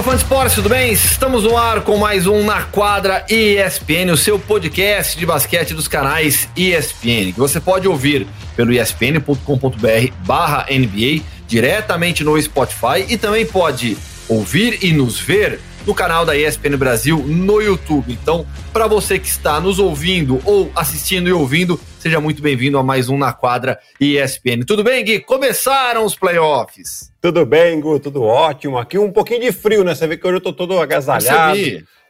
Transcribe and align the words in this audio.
Fala 0.00 0.12
fã 0.12 0.16
de 0.16 0.22
esporte, 0.22 0.54
tudo 0.54 0.68
bem? 0.70 0.92
Estamos 0.92 1.44
no 1.44 1.58
ar 1.58 1.82
com 1.82 1.98
mais 1.98 2.26
um 2.26 2.42
Na 2.42 2.62
Quadra 2.62 3.26
ESPN, 3.28 4.10
o 4.10 4.16
seu 4.16 4.38
podcast 4.38 5.18
de 5.18 5.26
basquete 5.26 5.74
dos 5.74 5.86
canais 5.86 6.48
ESPN, 6.56 7.32
que 7.34 7.38
você 7.38 7.60
pode 7.60 7.86
ouvir 7.86 8.26
pelo 8.56 8.72
espn.com.br 8.72 10.12
barra 10.24 10.66
NBA, 10.70 11.22
diretamente 11.46 12.24
no 12.24 12.40
Spotify 12.40 13.04
e 13.10 13.18
também 13.18 13.44
pode 13.44 13.98
ouvir 14.26 14.78
e 14.82 14.90
nos 14.90 15.20
ver 15.20 15.60
no 15.86 15.94
canal 15.94 16.24
da 16.24 16.34
ESPN 16.34 16.78
Brasil 16.78 17.18
no 17.18 17.60
YouTube. 17.60 18.10
Então, 18.10 18.46
para 18.72 18.86
você 18.86 19.18
que 19.18 19.28
está 19.28 19.60
nos 19.60 19.78
ouvindo 19.78 20.40
ou 20.46 20.72
assistindo 20.74 21.28
e 21.28 21.32
ouvindo, 21.32 21.78
seja 22.00 22.18
muito 22.18 22.40
bem-vindo 22.40 22.78
a 22.78 22.82
mais 22.82 23.10
um 23.10 23.18
Na 23.18 23.30
Quadra 23.30 23.78
ESPN. 24.00 24.64
Tudo 24.66 24.82
bem, 24.82 25.04
Gui? 25.04 25.20
Começaram 25.20 26.02
os 26.06 26.14
playoffs. 26.14 27.12
Tudo 27.20 27.44
bem, 27.44 27.78
Gu, 27.78 28.00
tudo 28.00 28.22
ótimo. 28.22 28.78
Aqui 28.78 28.96
um 28.96 29.12
pouquinho 29.12 29.42
de 29.42 29.52
frio, 29.52 29.84
né? 29.84 29.94
Você 29.94 30.06
vê 30.06 30.16
que 30.16 30.26
hoje 30.26 30.38
eu 30.38 30.40
tô 30.40 30.50
todo 30.50 30.80
agasalhado. 30.80 31.60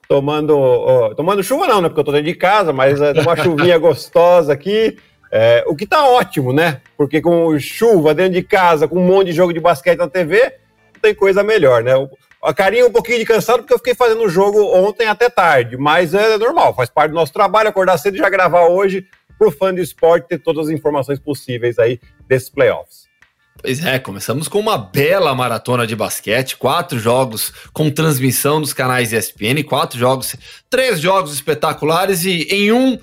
Tomando, 0.08 0.56
oh, 0.56 1.12
tomando 1.16 1.42
chuva 1.42 1.66
não, 1.66 1.80
né? 1.80 1.88
Porque 1.88 2.00
eu 2.00 2.04
tô 2.04 2.12
dentro 2.12 2.28
de 2.28 2.34
casa, 2.34 2.72
mas 2.72 3.00
é 3.00 3.20
uma 3.20 3.34
chuvinha 3.34 3.76
gostosa 3.78 4.52
aqui. 4.52 4.96
É, 5.32 5.64
o 5.66 5.74
que 5.74 5.86
tá 5.86 6.06
ótimo, 6.06 6.52
né? 6.52 6.80
Porque 6.96 7.20
com 7.20 7.58
chuva 7.58 8.14
dentro 8.14 8.34
de 8.34 8.42
casa, 8.44 8.86
com 8.86 8.96
um 8.96 9.04
monte 9.04 9.26
de 9.26 9.32
jogo 9.32 9.52
de 9.52 9.58
basquete 9.58 9.98
na 9.98 10.08
TV, 10.08 10.40
não 10.94 11.00
tem 11.02 11.14
coisa 11.16 11.42
melhor, 11.42 11.82
né? 11.82 11.94
A 12.42 12.54
carinha 12.54 12.86
um 12.86 12.92
pouquinho 12.92 13.18
de 13.18 13.24
cansado, 13.24 13.58
porque 13.58 13.74
eu 13.74 13.78
fiquei 13.78 13.94
fazendo 13.94 14.22
o 14.22 14.28
jogo 14.28 14.62
ontem 14.72 15.08
até 15.08 15.28
tarde, 15.28 15.76
mas 15.76 16.14
é 16.14 16.38
normal, 16.38 16.74
faz 16.74 16.88
parte 16.88 17.10
do 17.10 17.16
nosso 17.16 17.32
trabalho, 17.32 17.68
acordar 17.68 17.98
cedo 17.98 18.14
e 18.14 18.18
já 18.18 18.30
gravar 18.30 18.66
hoje 18.68 19.06
pro 19.40 19.50
fã 19.50 19.74
de 19.74 19.80
esporte 19.80 20.28
ter 20.28 20.38
todas 20.38 20.66
as 20.66 20.70
informações 20.70 21.18
possíveis 21.18 21.78
aí 21.78 21.98
desses 22.28 22.50
playoffs. 22.50 23.08
Pois 23.62 23.82
é, 23.82 23.98
começamos 23.98 24.48
com 24.48 24.58
uma 24.58 24.76
bela 24.76 25.34
maratona 25.34 25.86
de 25.86 25.96
basquete, 25.96 26.58
quatro 26.58 26.98
jogos 26.98 27.50
com 27.72 27.90
transmissão 27.90 28.60
dos 28.60 28.74
canais 28.74 29.14
ESPN, 29.14 29.62
quatro 29.66 29.98
jogos, 29.98 30.36
três 30.68 31.00
jogos 31.00 31.32
espetaculares 31.32 32.24
e 32.26 32.42
em 32.50 32.70
um 32.70 32.98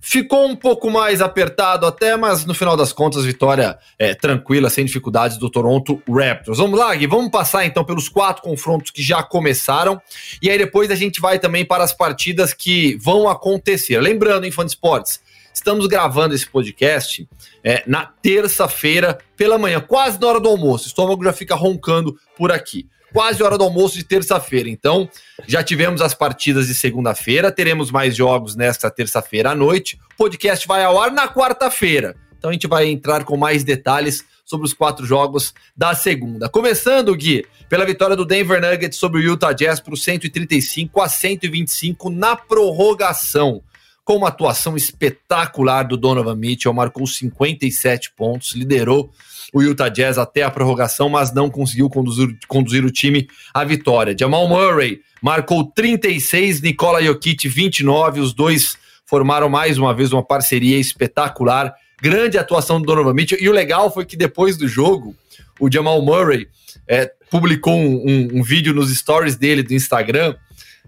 Ficou 0.00 0.46
um 0.46 0.54
pouco 0.54 0.90
mais 0.90 1.20
apertado 1.20 1.84
até, 1.84 2.16
mas 2.16 2.44
no 2.44 2.54
final 2.54 2.76
das 2.76 2.92
contas, 2.92 3.24
vitória 3.24 3.76
é, 3.98 4.14
tranquila, 4.14 4.70
sem 4.70 4.84
dificuldades 4.84 5.36
do 5.36 5.50
Toronto 5.50 6.00
Raptors. 6.08 6.58
Vamos 6.58 6.78
lá, 6.78 6.94
Gui, 6.94 7.08
vamos 7.08 7.30
passar 7.32 7.66
então 7.66 7.84
pelos 7.84 8.08
quatro 8.08 8.42
confrontos 8.42 8.92
que 8.92 9.02
já 9.02 9.24
começaram 9.24 10.00
e 10.40 10.48
aí 10.48 10.56
depois 10.56 10.90
a 10.92 10.94
gente 10.94 11.20
vai 11.20 11.38
também 11.40 11.64
para 11.64 11.82
as 11.82 11.92
partidas 11.92 12.54
que 12.54 12.96
vão 12.98 13.28
acontecer. 13.28 14.00
Lembrando, 14.00 14.46
em 14.46 14.52
Fã 14.52 14.64
de 14.64 14.70
Esportes, 14.70 15.20
estamos 15.58 15.86
gravando 15.86 16.34
esse 16.34 16.48
podcast 16.48 17.28
é, 17.62 17.82
na 17.86 18.06
terça-feira 18.06 19.18
pela 19.36 19.58
manhã, 19.58 19.80
quase 19.80 20.20
na 20.20 20.26
hora 20.26 20.40
do 20.40 20.48
almoço. 20.48 20.84
O 20.84 20.88
estômago 20.88 21.24
já 21.24 21.32
fica 21.32 21.54
roncando 21.54 22.16
por 22.36 22.50
aqui 22.50 22.86
quase 23.12 23.42
hora 23.42 23.56
do 23.56 23.64
almoço 23.64 23.96
de 23.96 24.04
terça-feira. 24.04 24.68
Então, 24.68 25.08
já 25.46 25.62
tivemos 25.62 26.02
as 26.02 26.12
partidas 26.12 26.66
de 26.66 26.74
segunda-feira, 26.74 27.50
teremos 27.50 27.90
mais 27.90 28.14
jogos 28.14 28.54
nesta 28.54 28.90
terça-feira 28.90 29.50
à 29.52 29.54
noite. 29.54 29.98
O 30.12 30.16
podcast 30.18 30.68
vai 30.68 30.84
ao 30.84 31.00
ar 31.00 31.10
na 31.10 31.26
quarta-feira. 31.26 32.14
Então, 32.38 32.50
a 32.50 32.52
gente 32.52 32.66
vai 32.66 32.86
entrar 32.86 33.24
com 33.24 33.36
mais 33.36 33.64
detalhes 33.64 34.24
sobre 34.44 34.66
os 34.66 34.72
quatro 34.72 35.04
jogos 35.04 35.52
da 35.76 35.94
segunda. 35.94 36.48
Começando, 36.48 37.14
Gui, 37.16 37.44
pela 37.68 37.84
vitória 37.84 38.14
do 38.14 38.24
Denver 38.24 38.60
Nuggets 38.60 38.98
sobre 38.98 39.20
o 39.20 39.22
Utah 39.22 39.52
Jazz 39.52 39.80
por 39.80 39.96
135 39.96 41.00
a 41.00 41.08
125 41.08 42.10
na 42.10 42.36
prorrogação. 42.36 43.62
Com 44.08 44.16
uma 44.16 44.28
atuação 44.28 44.74
espetacular 44.74 45.82
do 45.82 45.94
Donovan 45.94 46.34
Mitchell, 46.34 46.72
marcou 46.72 47.06
57 47.06 48.12
pontos, 48.16 48.54
liderou 48.54 49.12
o 49.52 49.60
Utah 49.60 49.90
Jazz 49.90 50.16
até 50.16 50.42
a 50.42 50.50
prorrogação, 50.50 51.10
mas 51.10 51.30
não 51.30 51.50
conseguiu 51.50 51.90
conduzir, 51.90 52.34
conduzir 52.48 52.86
o 52.86 52.90
time 52.90 53.28
à 53.52 53.64
vitória. 53.64 54.16
Jamal 54.18 54.48
Murray 54.48 55.02
marcou 55.20 55.62
36, 55.62 56.62
Nikola 56.62 57.02
Jokic 57.02 57.46
29, 57.46 58.20
os 58.20 58.32
dois 58.32 58.78
formaram 59.04 59.50
mais 59.50 59.76
uma 59.76 59.92
vez 59.92 60.10
uma 60.10 60.24
parceria 60.24 60.78
espetacular. 60.78 61.74
Grande 62.00 62.38
atuação 62.38 62.80
do 62.80 62.86
Donovan 62.86 63.12
Mitchell. 63.12 63.38
E 63.38 63.46
o 63.46 63.52
legal 63.52 63.92
foi 63.92 64.06
que 64.06 64.16
depois 64.16 64.56
do 64.56 64.66
jogo, 64.66 65.14
o 65.60 65.70
Jamal 65.70 66.00
Murray 66.00 66.48
é, 66.88 67.12
publicou 67.30 67.74
um, 67.74 68.04
um, 68.06 68.38
um, 68.38 68.42
vídeo 68.42 68.72
nos 68.72 68.90
stories 68.90 69.36
dele 69.36 69.62
do 69.62 69.74
Instagram. 69.74 70.34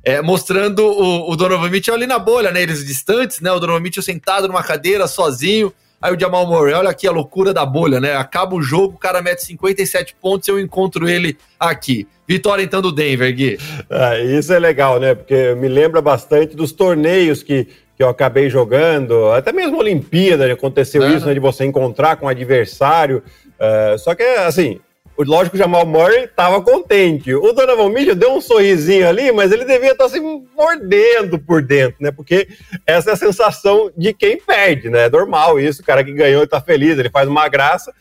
É, 0.02 0.22
mostrando 0.22 0.80
o, 0.80 1.30
o 1.30 1.36
Donovan 1.36 1.68
Mitchell 1.68 1.94
ali 1.94 2.06
na 2.06 2.18
bolha, 2.18 2.50
né? 2.50 2.62
Eles 2.62 2.84
distantes, 2.84 3.40
né? 3.40 3.52
O 3.52 3.58
Donovan 3.58 3.80
Mitchell 3.80 4.02
sentado 4.02 4.48
numa 4.48 4.62
cadeira, 4.62 5.06
sozinho, 5.06 5.72
Aí 6.02 6.14
o 6.14 6.18
Jamal 6.18 6.46
Murray, 6.46 6.72
olha 6.72 6.88
aqui 6.88 7.06
a 7.06 7.12
loucura 7.12 7.52
da 7.52 7.66
bolha, 7.66 8.00
né? 8.00 8.16
Acaba 8.16 8.56
o 8.56 8.62
jogo, 8.62 8.94
o 8.94 8.98
cara 8.98 9.20
mete 9.20 9.44
57 9.44 10.16
pontos 10.18 10.48
e 10.48 10.50
eu 10.50 10.58
encontro 10.58 11.06
ele 11.06 11.36
aqui. 11.58 12.08
Vitória 12.26 12.62
então 12.62 12.80
do 12.80 12.90
Denver, 12.90 13.34
Gui. 13.34 13.58
Ah, 13.90 14.18
isso 14.18 14.50
é 14.50 14.58
legal, 14.58 14.98
né? 14.98 15.14
Porque 15.14 15.54
me 15.56 15.68
lembra 15.68 16.00
bastante 16.00 16.56
dos 16.56 16.72
torneios 16.72 17.42
que, 17.42 17.64
que 17.94 18.02
eu 18.02 18.08
acabei 18.08 18.48
jogando, 18.48 19.30
até 19.32 19.52
mesmo 19.52 19.76
Olimpíada 19.76 20.50
aconteceu 20.50 21.02
é. 21.02 21.12
isso, 21.12 21.26
né? 21.26 21.34
De 21.34 21.40
você 21.40 21.66
encontrar 21.66 22.16
com 22.16 22.24
o 22.24 22.30
adversário. 22.30 23.22
Uh, 23.58 23.98
só 23.98 24.14
que, 24.14 24.22
assim, 24.22 24.80
Lógico 25.24 25.50
que 25.50 25.56
o 25.56 25.64
Jamal 25.64 25.86
Murray 25.86 26.24
estava 26.24 26.60
contente. 26.62 27.34
O 27.34 27.52
Donovan 27.52 27.90
Mitchell 27.90 28.14
deu 28.14 28.32
um 28.32 28.40
sorrisinho 28.40 29.08
ali, 29.08 29.30
mas 29.32 29.52
ele 29.52 29.64
devia 29.64 29.92
estar 29.92 30.08
se 30.08 30.20
mordendo 30.20 31.38
por 31.38 31.62
dentro, 31.62 31.96
né? 32.00 32.10
Porque 32.10 32.48
essa 32.86 33.10
é 33.10 33.12
a 33.12 33.16
sensação 33.16 33.90
de 33.96 34.12
quem 34.12 34.38
perde, 34.38 34.88
né? 34.88 35.06
É 35.06 35.10
normal 35.10 35.58
isso, 35.58 35.82
o 35.82 35.84
cara 35.84 36.04
que 36.04 36.12
ganhou 36.12 36.44
está 36.44 36.60
feliz, 36.60 36.98
ele 36.98 37.10
faz 37.10 37.28
uma 37.28 37.48
graça. 37.48 37.92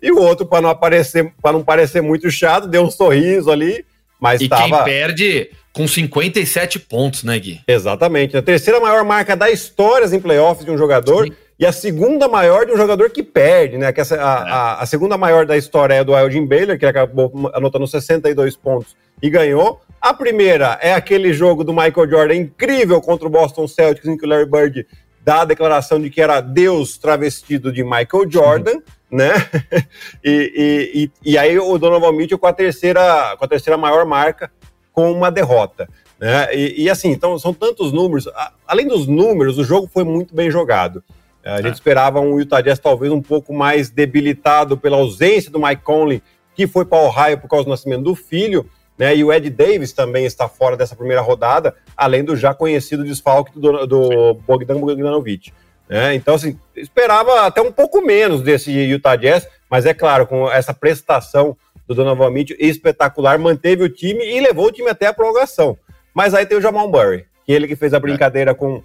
E 0.00 0.10
o 0.10 0.18
outro, 0.18 0.44
para 0.46 0.60
não 0.60 0.70
aparecer, 0.70 1.32
para 1.40 1.52
não 1.52 1.62
parecer 1.62 2.00
muito 2.00 2.30
chato, 2.30 2.66
deu 2.66 2.82
um 2.82 2.90
sorriso 2.90 3.50
ali, 3.50 3.84
mas 4.20 4.40
E 4.40 4.48
tava... 4.48 4.62
quem 4.62 4.84
perde 4.84 5.50
com 5.72 5.88
57 5.88 6.78
pontos, 6.80 7.22
né, 7.22 7.38
Gui? 7.38 7.60
Exatamente. 7.66 8.36
A 8.36 8.42
terceira 8.42 8.78
maior 8.78 9.04
marca 9.04 9.34
da 9.36 9.50
história 9.50 10.04
em 10.14 10.20
playoffs 10.20 10.64
de 10.64 10.70
um 10.70 10.78
jogador. 10.78 11.26
Sim 11.26 11.41
e 11.62 11.66
a 11.66 11.70
segunda 11.70 12.26
maior 12.26 12.66
de 12.66 12.72
um 12.72 12.76
jogador 12.76 13.08
que 13.10 13.22
perde, 13.22 13.78
né? 13.78 13.92
Que 13.92 14.00
a, 14.00 14.04
a, 14.18 14.82
a, 14.82 14.86
segunda 14.86 15.16
maior 15.16 15.46
da 15.46 15.56
história 15.56 15.94
é 15.94 16.02
do 16.02 16.12
Elgin 16.12 16.44
Baylor, 16.44 16.76
que 16.76 16.84
acabou 16.84 17.32
anotando 17.54 17.86
62 17.86 18.56
pontos 18.56 18.96
e 19.22 19.30
ganhou. 19.30 19.80
A 20.00 20.12
primeira 20.12 20.76
é 20.82 20.92
aquele 20.92 21.32
jogo 21.32 21.62
do 21.62 21.72
Michael 21.72 22.10
Jordan 22.10 22.34
incrível 22.34 23.00
contra 23.00 23.28
o 23.28 23.30
Boston 23.30 23.68
Celtics, 23.68 24.08
em 24.08 24.16
que 24.16 24.26
o 24.26 24.28
Larry 24.28 24.50
Bird 24.50 24.86
dá 25.24 25.42
a 25.42 25.44
declaração 25.44 26.00
de 26.00 26.10
que 26.10 26.20
era 26.20 26.40
Deus 26.40 26.98
travestido 26.98 27.70
de 27.70 27.84
Michael 27.84 28.28
Jordan, 28.28 28.80
né? 29.08 29.32
e, 30.24 31.10
e, 31.24 31.30
e, 31.30 31.38
aí 31.38 31.56
o 31.60 31.78
Donovan 31.78 32.10
Mitchell 32.10 32.40
com 32.40 32.48
a 32.48 32.52
terceira, 32.52 33.36
com 33.38 33.44
a 33.44 33.48
terceira 33.48 33.76
maior 33.76 34.04
marca, 34.04 34.50
com 34.92 35.12
uma 35.12 35.30
derrota. 35.30 35.88
Né? 36.18 36.52
E, 36.56 36.82
e 36.82 36.90
assim, 36.90 37.12
então 37.12 37.38
são 37.38 37.54
tantos 37.54 37.92
números. 37.92 38.28
Além 38.66 38.88
dos 38.88 39.06
números, 39.06 39.58
o 39.58 39.64
jogo 39.64 39.88
foi 39.94 40.02
muito 40.02 40.34
bem 40.34 40.50
jogado. 40.50 41.04
A 41.44 41.56
gente 41.56 41.70
é. 41.70 41.72
esperava 41.72 42.20
um 42.20 42.38
Utah 42.38 42.60
Jazz 42.60 42.78
talvez 42.78 43.12
um 43.12 43.22
pouco 43.22 43.52
mais 43.52 43.90
debilitado 43.90 44.76
pela 44.76 44.96
ausência 44.96 45.50
do 45.50 45.60
Mike 45.60 45.82
Conley, 45.82 46.22
que 46.54 46.66
foi 46.66 46.84
para 46.84 46.98
o 46.98 47.06
Ohio 47.06 47.38
por 47.38 47.48
causa 47.48 47.64
do 47.64 47.70
nascimento 47.70 48.02
do 48.02 48.14
filho, 48.14 48.68
né? 48.96 49.16
E 49.16 49.24
o 49.24 49.32
Ed 49.32 49.48
Davis 49.50 49.92
também 49.92 50.24
está 50.24 50.48
fora 50.48 50.76
dessa 50.76 50.94
primeira 50.94 51.20
rodada, 51.20 51.74
além 51.96 52.22
do 52.22 52.36
já 52.36 52.54
conhecido 52.54 53.04
desfalque 53.04 53.58
do, 53.58 53.86
do 53.86 54.34
Bogdan 54.34 54.78
Bogdanovic. 54.78 55.52
Né? 55.88 56.14
Então, 56.14 56.34
assim, 56.36 56.58
esperava 56.76 57.46
até 57.46 57.60
um 57.60 57.72
pouco 57.72 58.00
menos 58.00 58.42
desse 58.42 58.70
Utah 58.70 59.16
Jazz, 59.16 59.46
mas 59.68 59.84
é 59.84 59.92
claro, 59.92 60.26
com 60.26 60.50
essa 60.50 60.72
prestação 60.72 61.56
do 61.86 61.94
Donovan 61.94 62.30
Mitchell 62.30 62.56
espetacular, 62.60 63.38
manteve 63.38 63.82
o 63.82 63.88
time 63.88 64.24
e 64.24 64.40
levou 64.40 64.66
o 64.66 64.72
time 64.72 64.88
até 64.88 65.06
a 65.06 65.12
prorrogação. 65.12 65.76
Mas 66.14 66.34
aí 66.34 66.46
tem 66.46 66.56
o 66.56 66.62
Jamal 66.62 66.88
Murray, 66.88 67.26
que 67.44 67.52
ele 67.52 67.66
que 67.66 67.76
fez 67.76 67.92
a 67.92 68.00
brincadeira 68.00 68.54
com 68.54 68.82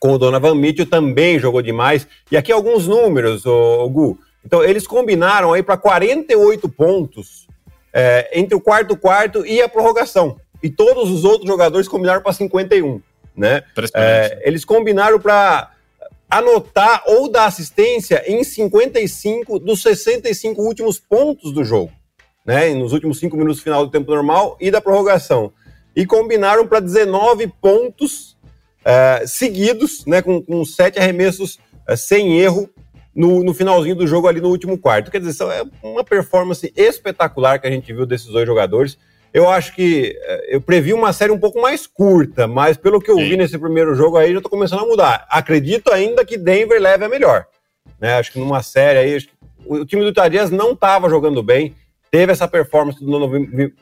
com 0.00 0.14
o 0.14 0.18
Donovan 0.18 0.54
Mitchell 0.54 0.86
também 0.86 1.38
jogou 1.38 1.60
demais. 1.60 2.08
E 2.32 2.36
aqui 2.36 2.50
alguns 2.50 2.88
números, 2.88 3.44
o, 3.44 3.88
Gu. 3.90 4.18
Então, 4.44 4.64
eles 4.64 4.86
combinaram 4.86 5.52
aí 5.52 5.62
para 5.62 5.76
48 5.76 6.66
pontos 6.70 7.46
é, 7.92 8.30
entre 8.32 8.54
o 8.54 8.60
quarto 8.60 8.96
quarto 8.96 9.44
e 9.44 9.60
a 9.60 9.68
prorrogação. 9.68 10.38
E 10.62 10.70
todos 10.70 11.10
os 11.10 11.22
outros 11.22 11.46
jogadores 11.46 11.86
combinaram 11.86 12.22
para 12.22 12.32
51, 12.32 13.00
né? 13.36 13.62
É, 13.94 14.42
eles 14.44 14.64
combinaram 14.64 15.20
para 15.20 15.70
anotar 16.30 17.02
ou 17.06 17.30
dar 17.30 17.46
assistência 17.46 18.22
em 18.26 18.42
55 18.42 19.58
dos 19.58 19.82
65 19.82 20.62
últimos 20.62 20.98
pontos 20.98 21.52
do 21.52 21.62
jogo, 21.62 21.92
né? 22.46 22.72
Nos 22.72 22.92
últimos 22.94 23.18
cinco 23.18 23.36
minutos 23.36 23.60
final 23.60 23.84
do 23.84 23.90
tempo 23.90 24.10
normal 24.10 24.56
e 24.60 24.70
da 24.70 24.80
prorrogação. 24.80 25.52
E 25.94 26.06
combinaram 26.06 26.66
para 26.66 26.80
19 26.80 27.48
pontos 27.60 28.36
é, 28.84 29.24
seguidos, 29.26 30.04
né, 30.06 30.22
com, 30.22 30.42
com 30.42 30.64
sete 30.64 30.98
arremessos 30.98 31.58
é, 31.86 31.96
sem 31.96 32.38
erro 32.38 32.68
no, 33.14 33.42
no, 33.42 33.52
finalzinho 33.52 33.94
do 33.94 34.06
jogo 34.06 34.28
ali 34.28 34.40
no 34.40 34.48
último 34.48 34.78
quarto. 34.78 35.10
Quer 35.10 35.20
dizer, 35.20 35.44
é 35.44 35.64
uma 35.82 36.04
performance 36.04 36.72
espetacular 36.76 37.58
que 37.58 37.66
a 37.66 37.70
gente 37.70 37.92
viu 37.92 38.06
desses 38.06 38.28
dois 38.28 38.46
jogadores. 38.46 38.96
Eu 39.32 39.48
acho 39.48 39.74
que 39.74 40.18
é, 40.22 40.56
eu 40.56 40.60
previ 40.60 40.92
uma 40.92 41.12
série 41.12 41.32
um 41.32 41.38
pouco 41.38 41.60
mais 41.60 41.86
curta, 41.86 42.46
mas 42.46 42.76
pelo 42.76 43.00
que 43.00 43.10
eu 43.10 43.16
Sim. 43.16 43.28
vi 43.28 43.36
nesse 43.36 43.58
primeiro 43.58 43.94
jogo 43.94 44.16
aí, 44.16 44.32
já 44.32 44.38
estou 44.38 44.50
começando 44.50 44.80
a 44.80 44.86
mudar. 44.86 45.26
Acredito 45.28 45.92
ainda 45.92 46.24
que 46.24 46.36
Denver 46.36 46.80
leve 46.80 47.04
a 47.04 47.08
melhor. 47.08 47.46
Né? 48.00 48.14
Acho 48.14 48.32
que 48.32 48.38
numa 48.38 48.62
série 48.62 48.98
aí, 48.98 49.18
o 49.66 49.84
time 49.84 50.02
do 50.02 50.08
Utah 50.08 50.28
não 50.50 50.72
estava 50.72 51.08
jogando 51.08 51.42
bem. 51.42 51.74
teve 52.10 52.32
essa 52.32 52.48
performance 52.48 52.98
do 52.98 53.06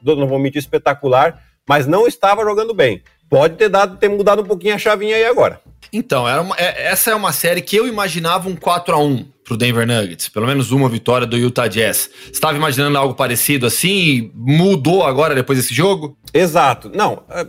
Donovan 0.03 0.39
Mitchell 0.39 0.61
espetacular, 0.61 1.43
mas 1.67 1.87
não 1.87 2.07
estava 2.07 2.43
jogando 2.43 2.75
bem. 2.75 3.03
Pode 3.29 3.57
ter 3.57 3.69
dado, 3.69 3.97
ter 3.97 4.09
mudado 4.09 4.43
um 4.43 4.47
pouquinho 4.47 4.75
a 4.75 4.79
chavinha 4.79 5.17
aí 5.17 5.25
agora. 5.25 5.61
Então, 5.93 6.29
era 6.29 6.41
uma, 6.41 6.55
é, 6.57 6.89
essa 6.89 7.11
é 7.11 7.15
uma 7.15 7.33
série 7.33 7.63
que 7.63 7.77
eu 7.77 7.87
imaginava 7.87 8.49
um 8.49 8.57
4 8.57 8.95
a 8.95 8.99
1 8.99 9.25
pro 9.45 9.57
Denver 9.57 9.87
Nuggets, 9.87 10.29
pelo 10.29 10.47
menos 10.47 10.71
uma 10.71 10.89
vitória 10.89 11.27
do 11.27 11.37
Utah 11.37 11.69
Jazz. 11.69 12.11
Estava 12.31 12.57
imaginando 12.57 12.99
algo 12.99 13.15
parecido 13.15 13.67
assim 13.67 14.31
mudou 14.35 15.03
agora 15.03 15.35
depois 15.35 15.59
desse 15.59 15.75
jogo? 15.75 16.17
Exato. 16.33 16.91
Não, 16.95 17.23
é, 17.31 17.47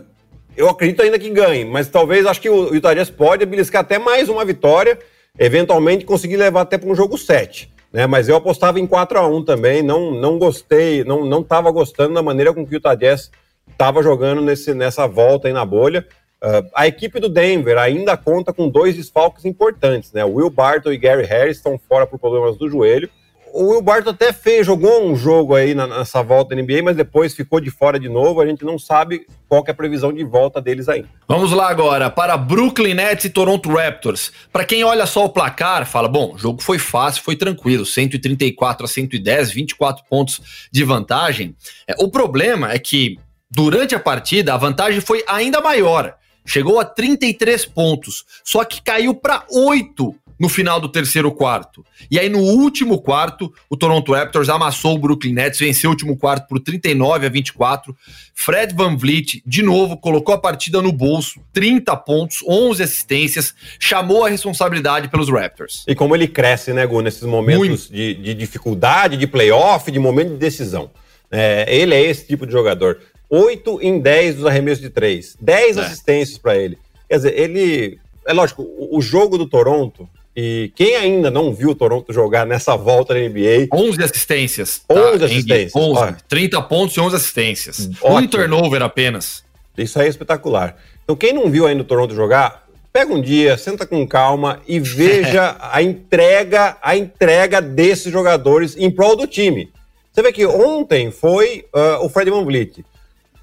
eu 0.56 0.68
acredito 0.68 1.02
ainda 1.02 1.18
que 1.18 1.28
ganhe, 1.28 1.64
mas 1.64 1.88
talvez 1.88 2.24
acho 2.26 2.40
que 2.40 2.48
o 2.48 2.74
Utah 2.74 2.94
Jazz 2.94 3.10
pode 3.10 3.44
beliscar 3.44 3.82
até 3.82 3.98
mais 3.98 4.28
uma 4.28 4.44
vitória, 4.44 4.98
eventualmente 5.38 6.04
conseguir 6.04 6.36
levar 6.36 6.62
até 6.62 6.78
para 6.78 6.88
um 6.88 6.94
jogo 6.94 7.18
7. 7.18 7.70
Né, 7.92 8.06
mas 8.06 8.28
eu 8.28 8.36
apostava 8.36 8.78
em 8.78 8.86
4 8.86 9.18
a 9.18 9.26
1 9.26 9.44
também, 9.44 9.82
não, 9.82 10.12
não 10.12 10.38
gostei, 10.38 11.02
não, 11.02 11.24
não 11.24 11.42
tava 11.42 11.72
gostando 11.72 12.14
da 12.14 12.22
maneira 12.22 12.54
com 12.54 12.64
que 12.64 12.72
o 12.72 12.76
Utah 12.76 12.94
Jazz 12.94 13.32
estava 13.72 14.02
jogando 14.02 14.40
nesse, 14.40 14.74
nessa 14.74 15.06
volta 15.06 15.48
aí 15.48 15.54
na 15.54 15.64
bolha. 15.64 16.06
Uh, 16.42 16.66
a 16.74 16.86
equipe 16.86 17.20
do 17.20 17.28
Denver 17.28 17.76
ainda 17.76 18.16
conta 18.16 18.52
com 18.52 18.68
dois 18.68 18.96
desfalques 18.96 19.44
importantes, 19.44 20.10
né? 20.12 20.24
Will 20.24 20.48
Barton 20.48 20.90
e 20.90 20.96
Gary 20.96 21.24
Harris 21.24 21.58
estão 21.58 21.78
fora 21.78 22.06
por 22.06 22.18
problemas 22.18 22.56
do 22.56 22.68
joelho. 22.68 23.10
O 23.52 23.70
Will 23.70 23.82
Barton 23.82 24.10
até 24.10 24.32
fez, 24.32 24.66
jogou 24.66 25.04
um 25.04 25.16
jogo 25.16 25.54
aí 25.54 25.74
nessa 25.74 26.22
volta 26.22 26.54
da 26.54 26.62
NBA, 26.62 26.82
mas 26.82 26.96
depois 26.96 27.34
ficou 27.34 27.60
de 27.60 27.70
fora 27.70 27.98
de 27.98 28.08
novo. 28.08 28.40
A 28.40 28.46
gente 28.46 28.64
não 28.64 28.78
sabe 28.78 29.26
qual 29.48 29.64
é 29.66 29.70
a 29.70 29.74
previsão 29.74 30.12
de 30.12 30.22
volta 30.24 30.60
deles 30.60 30.88
ainda. 30.88 31.08
Vamos 31.26 31.52
lá 31.52 31.68
agora 31.68 32.08
para 32.08 32.36
Brooklyn 32.36 32.94
Nets 32.94 33.24
e 33.24 33.30
Toronto 33.30 33.68
Raptors. 33.68 34.32
Para 34.52 34.64
quem 34.64 34.84
olha 34.84 35.04
só 35.04 35.24
o 35.24 35.30
placar, 35.30 35.84
fala: 35.84 36.08
bom, 36.08 36.34
o 36.34 36.38
jogo 36.38 36.62
foi 36.62 36.78
fácil, 36.78 37.22
foi 37.22 37.36
tranquilo, 37.36 37.84
134 37.84 38.84
a 38.84 38.88
110, 38.88 39.50
24 39.50 40.04
pontos 40.08 40.68
de 40.70 40.84
vantagem. 40.84 41.54
É, 41.86 41.94
o 41.98 42.08
problema 42.08 42.72
é 42.72 42.78
que 42.78 43.18
durante 43.50 43.94
a 43.94 44.00
partida 44.00 44.54
a 44.54 44.56
vantagem 44.56 45.00
foi 45.00 45.24
ainda 45.26 45.60
maior 45.60 46.16
chegou 46.44 46.80
a 46.80 46.84
33 46.84 47.64
pontos, 47.66 48.24
só 48.44 48.64
que 48.64 48.82
caiu 48.82 49.14
para 49.14 49.44
8 49.50 50.14
no 50.40 50.48
final 50.48 50.80
do 50.80 50.88
terceiro 50.88 51.30
quarto. 51.30 51.84
E 52.10 52.18
aí, 52.18 52.30
no 52.30 52.38
último 52.38 52.98
quarto, 53.02 53.52
o 53.68 53.76
Toronto 53.76 54.14
Raptors 54.14 54.48
amassou 54.48 54.94
o 54.94 54.98
Brooklyn 54.98 55.34
Nets, 55.34 55.60
venceu 55.60 55.90
o 55.90 55.92
último 55.92 56.16
quarto 56.16 56.48
por 56.48 56.58
39 56.58 57.26
a 57.26 57.28
24. 57.28 57.94
Fred 58.34 58.74
Van 58.74 58.96
Vliet, 58.96 59.42
de 59.44 59.62
novo, 59.62 59.98
colocou 59.98 60.34
a 60.34 60.38
partida 60.38 60.80
no 60.80 60.92
bolso, 60.92 61.42
30 61.52 61.94
pontos, 61.98 62.42
11 62.48 62.82
assistências, 62.82 63.54
chamou 63.78 64.24
a 64.24 64.30
responsabilidade 64.30 65.08
pelos 65.08 65.28
Raptors. 65.28 65.84
E 65.86 65.94
como 65.94 66.16
ele 66.16 66.26
cresce, 66.26 66.72
né, 66.72 66.86
Gu, 66.86 67.02
nesses 67.02 67.24
momentos 67.24 67.90
de, 67.90 68.14
de, 68.14 68.32
dificuldade, 68.32 69.18
de 69.18 69.26
playoff, 69.26 69.92
de 69.92 69.98
momento 69.98 70.30
de 70.30 70.36
decisão. 70.38 70.90
É, 71.30 71.66
ele 71.68 71.94
é 71.94 72.00
esse 72.02 72.26
tipo 72.26 72.46
de 72.46 72.52
jogador. 72.52 72.98
8 73.30 73.78
em 73.80 74.00
10 74.00 74.36
dos 74.36 74.46
arremessos 74.46 74.82
de 74.82 74.90
3. 74.90 75.36
10 75.40 75.76
é. 75.76 75.80
assistências 75.80 76.36
para 76.36 76.56
ele. 76.58 76.76
Quer 77.08 77.16
dizer, 77.16 77.38
ele. 77.38 77.98
É 78.26 78.32
lógico, 78.32 78.68
o, 78.90 79.00
jogo 79.00 79.38
do 79.38 79.46
Toronto, 79.46 80.08
e 80.36 80.70
quem 80.76 80.94
ainda 80.96 81.30
não 81.30 81.54
viu 81.54 81.70
o 81.70 81.74
Toronto 81.74 82.12
jogar 82.12 82.44
nessa 82.44 82.76
volta 82.76 83.14
na 83.14 83.20
NBA. 83.20 83.68
11 83.72 84.02
assistências. 84.02 84.82
11 84.90 85.18
tá, 85.18 85.24
assistências. 85.24 85.74
11, 85.74 86.16
30 86.28 86.62
pontos 86.62 86.96
e 86.96 87.00
11 87.00 87.16
assistências. 87.16 87.90
Ótimo. 88.00 88.18
Um 88.18 88.26
turnover 88.26 88.82
apenas. 88.82 89.42
Isso 89.78 89.98
aí 89.98 90.06
é 90.06 90.10
espetacular. 90.10 90.76
Então, 91.02 91.16
quem 91.16 91.32
não 91.32 91.50
viu 91.50 91.66
ainda 91.66 91.82
o 91.82 91.86
Toronto 91.86 92.14
jogar, 92.14 92.68
pega 92.92 93.12
um 93.12 93.20
dia, 93.20 93.56
senta 93.56 93.86
com 93.86 94.06
calma 94.06 94.60
e 94.68 94.78
veja 94.80 95.56
a 95.60 95.82
entrega, 95.82 96.76
a 96.82 96.96
entrega 96.96 97.60
desses 97.60 98.12
jogadores 98.12 98.76
em 98.76 98.90
prol 98.90 99.16
do 99.16 99.26
time. 99.26 99.72
Você 100.12 100.22
vê 100.22 100.32
que 100.32 100.44
ontem 100.44 101.10
foi 101.10 101.64
uh, 101.74 102.04
o 102.04 102.08
Fred 102.08 102.30
Van 102.30 102.44
Vliet. 102.44 102.84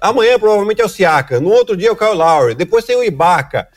Amanhã 0.00 0.38
provavelmente 0.38 0.80
é 0.80 0.84
o 0.84 0.88
Siaka. 0.88 1.40
No 1.40 1.50
outro 1.50 1.76
dia 1.76 1.88
é 1.88 1.92
o 1.92 1.96
Kyle 1.96 2.14
Lowry. 2.14 2.54
Depois 2.54 2.84
tem 2.84 2.96
o 2.96 3.02
Ibaka. 3.02 3.68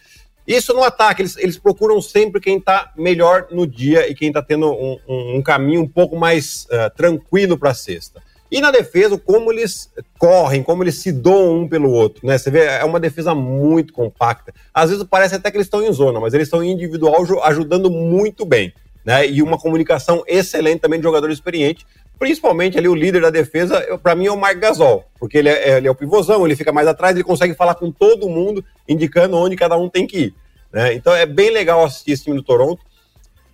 Isso 0.46 0.74
no 0.74 0.84
ataque, 0.84 1.22
eles, 1.22 1.38
eles 1.38 1.58
procuram 1.58 2.02
sempre 2.02 2.42
quem 2.42 2.58
está 2.58 2.92
melhor 2.98 3.48
no 3.52 3.66
dia 3.66 4.10
e 4.10 4.16
quem 4.16 4.30
está 4.30 4.42
tendo 4.42 4.72
um, 4.72 4.98
um, 5.08 5.38
um, 5.38 5.42
caminho 5.42 5.82
um 5.82 5.88
pouco 5.88 6.18
mais 6.18 6.66
uh, 6.66 6.94
tranquilo 6.96 7.58
para 7.58 7.70
a 7.70 7.74
cesta. 7.74 8.22
E 8.52 8.60
na 8.60 8.70
defesa, 8.70 9.18
como 9.18 9.52
eles 9.52 9.90
correm, 10.18 10.62
como 10.62 10.84
eles 10.84 10.96
se 10.96 11.12
doam 11.12 11.62
um 11.62 11.70
pelo 11.70 11.90
outro, 11.90 12.28
né? 12.28 12.38
Você 12.38 12.52
vê, 12.52 12.66
é 12.66 12.84
uma 12.84 13.00
defesa 13.00 13.34
muito 13.34 13.94
compacta. 13.94 14.54
Às 14.74 14.90
vezes 14.90 15.06
parece 15.10 15.36
até 15.36 15.50
que 15.50 15.56
eles 15.56 15.68
estão 15.68 15.82
em 15.82 15.94
zona, 15.94 16.20
mas 16.20 16.34
eles 16.34 16.48
estão 16.48 16.62
em 16.62 16.72
individual 16.72 17.16
ajudando 17.44 17.90
muito 17.90 18.44
bem, 18.44 18.74
né? 19.06 19.26
E 19.26 19.42
uma 19.42 19.58
comunicação 19.58 20.22
excelente 20.28 20.82
também 20.82 21.00
de 21.00 21.04
jogador 21.04 21.32
experiente 21.32 21.86
principalmente 22.22 22.78
ali 22.78 22.88
o 22.88 22.94
líder 22.94 23.20
da 23.24 23.32
defesa, 23.32 23.98
para 23.98 24.14
mim 24.14 24.28
é 24.28 24.32
o 24.32 24.38
Mark 24.38 24.60
Gasol, 24.60 25.04
porque 25.20 25.40
ele 25.40 25.50
é, 25.50 25.78
ele 25.78 25.88
é, 25.88 25.92
o 25.92 25.96
pivôzão, 25.96 26.46
ele 26.46 26.56
fica 26.56 26.72
mais 26.72 26.88
atrás, 26.88 27.16
ele 27.16 27.24
consegue 27.24 27.56
falar 27.56 27.74
com 27.74 27.92
todo 27.92 28.30
mundo, 28.30 28.64
indicando 28.88 29.36
onde 29.36 29.56
cada 29.56 29.76
um 29.76 29.90
tem 29.90 30.06
que 30.06 30.26
ir. 30.26 30.34
Né? 30.72 30.94
Então 30.94 31.16
é 31.16 31.26
bem 31.26 31.50
legal 31.50 31.84
assistir 31.84 32.12
esse 32.12 32.26
time 32.26 32.36
do 32.36 32.44
Toronto. 32.44 32.80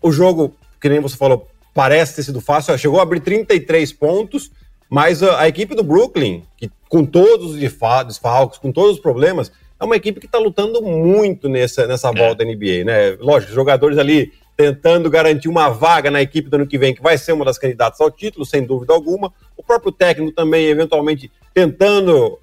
O 0.02 0.12
jogo, 0.12 0.54
que 0.82 0.90
nem 0.90 1.00
você 1.00 1.16
falou, 1.16 1.48
parece 1.74 2.18
ter 2.18 2.24
sido 2.24 2.42
fácil, 2.42 2.78
chegou 2.78 3.00
a 3.00 3.04
abrir 3.04 3.22
33 3.22 3.94
pontos, 3.94 4.52
mas 4.90 5.24
a, 5.24 5.44
a 5.44 5.48
equipe 5.48 5.74
do 5.74 5.82
Brooklyn, 5.82 6.44
que 6.58 6.70
com 6.90 7.06
todos 7.06 7.52
os 7.52 7.58
desfalques, 7.58 8.20
com 8.62 8.74
todos 8.74 8.98
os 8.98 9.00
problemas, 9.00 9.50
é 9.80 9.86
uma 9.86 9.96
equipe 9.96 10.20
que 10.20 10.26
está 10.26 10.40
lutando 10.40 10.82
muito 10.82 11.48
nessa, 11.48 11.88
nessa 11.88 12.10
é. 12.10 12.14
volta 12.14 12.44
da 12.44 12.52
NBA, 12.52 12.84
né? 12.84 13.12
Lógico, 13.22 13.54
jogadores 13.54 13.98
ali 13.98 14.34
tentando 14.58 15.08
garantir 15.08 15.48
uma 15.48 15.70
vaga 15.70 16.10
na 16.10 16.20
equipe 16.20 16.50
do 16.50 16.56
ano 16.56 16.66
que 16.66 16.80
vem, 16.80 16.96
que 16.96 17.02
vai 17.02 17.16
ser 17.16 17.32
uma 17.32 17.46
das 17.46 17.60
candidatas 17.60 18.02
ao 18.02 18.10
título, 18.10 18.44
sem 18.44 18.66
dúvida 18.66 18.92
alguma. 18.92 19.32
O 19.56 19.62
próprio 19.62 19.92
técnico 19.92 20.34
também, 20.34 20.66
eventualmente, 20.66 21.32
tentando 21.54 22.40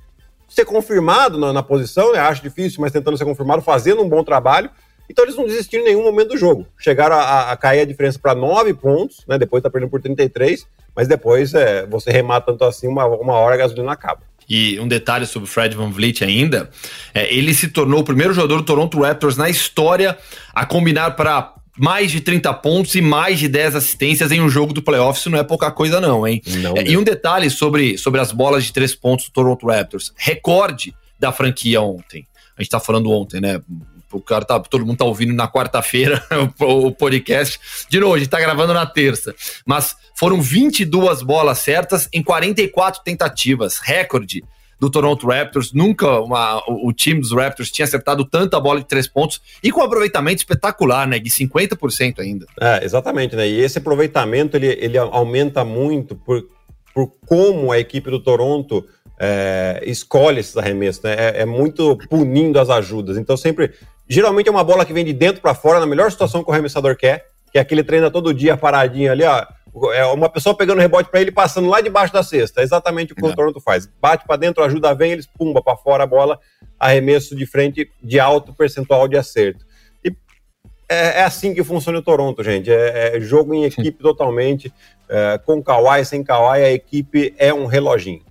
ser 0.49 0.65
confirmado 0.65 1.37
na, 1.37 1.53
na 1.53 1.63
posição, 1.63 2.13
né? 2.13 2.21
acho 2.21 2.41
difícil, 2.41 2.81
mas 2.81 2.93
tentando 2.93 3.19
ser 3.19 3.25
confirmado, 3.25 3.61
fazendo 3.61 4.01
um 4.01 4.09
bom 4.09 4.23
trabalho. 4.23 4.71
Então 5.11 5.25
eles 5.25 5.37
não 5.37 5.45
desistiram 5.45 5.83
em 5.83 5.89
nenhum 5.89 6.05
momento 6.05 6.29
do 6.29 6.39
jogo. 6.39 6.65
Chegaram 6.79 7.17
a, 7.17 7.51
a 7.51 7.57
cair 7.57 7.81
a 7.81 7.85
diferença 7.85 8.19
para 8.19 8.35
nove 8.35 8.73
pontos, 8.73 9.25
né? 9.27 9.37
Depois 9.37 9.63
tá 9.63 9.69
perdendo 9.69 9.91
por 9.91 10.01
33, 10.01 10.67
mas 10.95 11.09
depois 11.09 11.53
é, 11.53 11.85
você 11.85 12.11
remata 12.11 12.53
tanto 12.53 12.65
assim, 12.65 12.87
uma, 12.87 13.05
uma 13.07 13.35
hora 13.35 13.55
a 13.55 13.59
gasolina 13.59 13.93
acaba. 13.93 14.23
E 14.49 14.79
um 14.79 14.87
detalhe 14.87 15.27
sobre 15.27 15.49
o 15.49 15.51
Fred 15.51 15.75
Van 15.75 15.91
Vliet 15.91 16.23
ainda, 16.23 16.71
é, 17.13 17.33
ele 17.35 17.53
se 17.55 17.69
tornou 17.69 18.01
o 18.01 18.05
primeiro 18.05 18.33
jogador 18.33 18.59
do 18.59 18.65
Toronto 18.65 19.01
Raptors 19.01 19.37
na 19.37 19.49
história 19.49 20.17
a 20.55 20.65
combinar 20.65 21.13
para 21.13 21.55
mais 21.77 22.11
de 22.11 22.21
30 22.21 22.53
pontos 22.55 22.95
e 22.95 23.01
mais 23.01 23.39
de 23.39 23.49
10 23.49 23.77
assistências 23.77 24.31
em 24.31 24.41
um 24.41 24.49
jogo 24.49 24.73
do 24.73 24.83
playoff, 24.83 25.19
isso 25.19 25.31
não 25.31 25.39
é 25.39 25.43
pouca 25.43 25.71
coisa 25.71 26.01
não, 26.01 26.27
hein? 26.27 26.41
Não, 26.47 26.77
é, 26.77 26.85
e 26.85 26.97
um 26.97 27.03
detalhe 27.03 27.51
sobre, 27.51 27.99
sobre 27.99 28.21
as 28.21 28.33
bolas 28.33 28.65
de 28.65 28.73
três 28.73 28.95
pontos 28.95 29.27
do 29.27 29.33
Toronto 29.33 29.67
Raptors, 29.67 30.13
recorde 30.17 30.95
da 31.19 31.33
franquia 31.33 31.81
ontem. 31.81 32.27
A 32.57 32.63
gente 32.63 32.71
tá 32.71 32.79
falando 32.79 33.11
ontem, 33.11 33.41
né? 33.41 33.61
O 34.13 34.21
cara 34.21 34.45
tá, 34.45 34.61
todo 34.61 34.87
mundo 34.87 34.99
tá 34.99 35.05
ouvindo 35.05 35.33
na 35.33 35.49
quarta-feira 35.49 36.25
o, 36.61 36.87
o 36.87 36.93
podcast. 36.93 37.59
De 37.89 37.99
novo, 37.99 38.15
a 38.15 38.19
gente 38.19 38.29
tá 38.29 38.39
gravando 38.39 38.73
na 38.73 38.87
terça. 38.87 39.35
Mas 39.67 39.97
foram 40.15 40.41
22 40.41 41.23
bolas 41.23 41.59
certas 41.59 42.09
em 42.13 42.23
44 42.23 43.03
tentativas, 43.03 43.79
recorde 43.79 44.45
do 44.79 44.91
Toronto 44.91 45.27
Raptors. 45.27 45.73
Nunca 45.73 46.21
uma, 46.21 46.59
o, 46.69 46.89
o, 46.89 46.93
time 46.93 47.21
dos 47.21 47.33
Raptors 47.33 47.71
tinha 47.71 47.85
acertado 47.85 48.25
tanta 48.25 48.59
bola 48.61 48.81
de 48.81 48.87
três 48.87 49.07
pontos 49.07 49.41
e 49.63 49.71
com 49.71 49.81
um 49.81 49.85
aproveitamento 49.85 50.39
espetacular, 50.39 51.07
né? 51.07 51.19
De 51.19 51.31
50% 51.31 52.21
ainda. 52.21 52.47
É, 52.61 52.85
exatamente, 52.85 53.37
né? 53.37 53.49
E 53.49 53.61
esse 53.61 53.79
aproveitamento 53.79 54.57
ele, 54.57 54.69
ele 54.81 54.99
aumenta 54.99 55.65
muito 55.65 56.15
por, 56.15 56.47
por 56.95 57.13
como 57.27 57.73
a 57.73 57.79
equipe 57.79 58.11
do 58.11 58.21
Toronto 58.21 58.85
é, 59.19 59.83
escolhe 59.85 60.41
esses 60.41 60.57
arremessos, 60.57 61.03
né? 61.03 61.15
É, 61.15 61.43
é, 61.43 61.45
muito 61.45 61.97
punindo 62.09 62.59
as 62.59 62.71
ajudas. 62.71 63.17
Então, 63.17 63.37
sempre. 63.37 63.73
Geralmente 64.07 64.49
é 64.49 64.51
uma 64.51 64.63
bola 64.63 64.85
que 64.85 64.93
vem 64.93 65.03
de 65.03 65.15
dentro 65.15 65.41
para 65.41 65.55
fora, 65.55 65.81
na 65.81 65.87
melhor 65.87 66.11
situação 66.11 66.45
que 66.45 66.51
o 66.51 66.53
arremessador 66.53 66.95
quer, 66.95 67.25
que 67.51 67.57
é 67.57 67.61
aquele 67.63 67.83
treina 67.83 68.11
todo 68.11 68.35
dia 68.35 68.55
paradinho 68.55 69.11
ali, 69.11 69.25
ó 69.25 69.47
é 69.93 70.05
uma 70.07 70.29
pessoa 70.29 70.57
pegando 70.57 70.81
rebote 70.81 71.11
para 71.11 71.21
ele 71.21 71.33
passando 71.33 71.69
lá 71.69 71.81
debaixo 71.81 72.13
da 72.13 72.23
cesta. 72.23 72.61
É 72.61 72.65
exatamente 72.65 73.13
o 73.13 73.17
que 73.17 73.25
o 73.25 73.35
Toronto 73.35 73.61
faz. 73.61 73.89
Bate 74.01 74.25
para 74.27 74.37
dentro, 74.37 74.63
ajuda 74.63 74.95
vem, 74.95 75.13
eles 75.13 75.27
pumba 75.27 75.63
para 75.63 75.77
fora 75.77 76.05
a 76.05 76.07
bola, 76.07 76.39
arremesso 76.79 77.35
de 77.35 77.45
frente 77.45 77.91
de 78.03 78.21
alto 78.21 78.53
percentual 78.55 79.09
de 79.09 79.17
acerto. 79.17 79.67
E 80.05 80.15
é, 80.89 81.21
é 81.21 81.25
assim 81.25 81.53
que 81.53 81.65
funciona 81.65 81.99
o 81.99 82.03
Toronto, 82.03 82.43
gente. 82.43 82.71
É, 82.71 83.17
é 83.17 83.21
jogo 83.21 83.53
em 83.55 83.65
equipe 83.65 84.03
totalmente. 84.03 84.73
É, 85.09 85.39
com 85.39 85.63
Kawhi, 85.63 86.05
sem 86.05 86.23
Kawhi, 86.23 86.63
a 86.63 86.71
equipe 86.71 87.35
é 87.37 87.53
um 87.53 87.67
reloginho. 87.67 88.23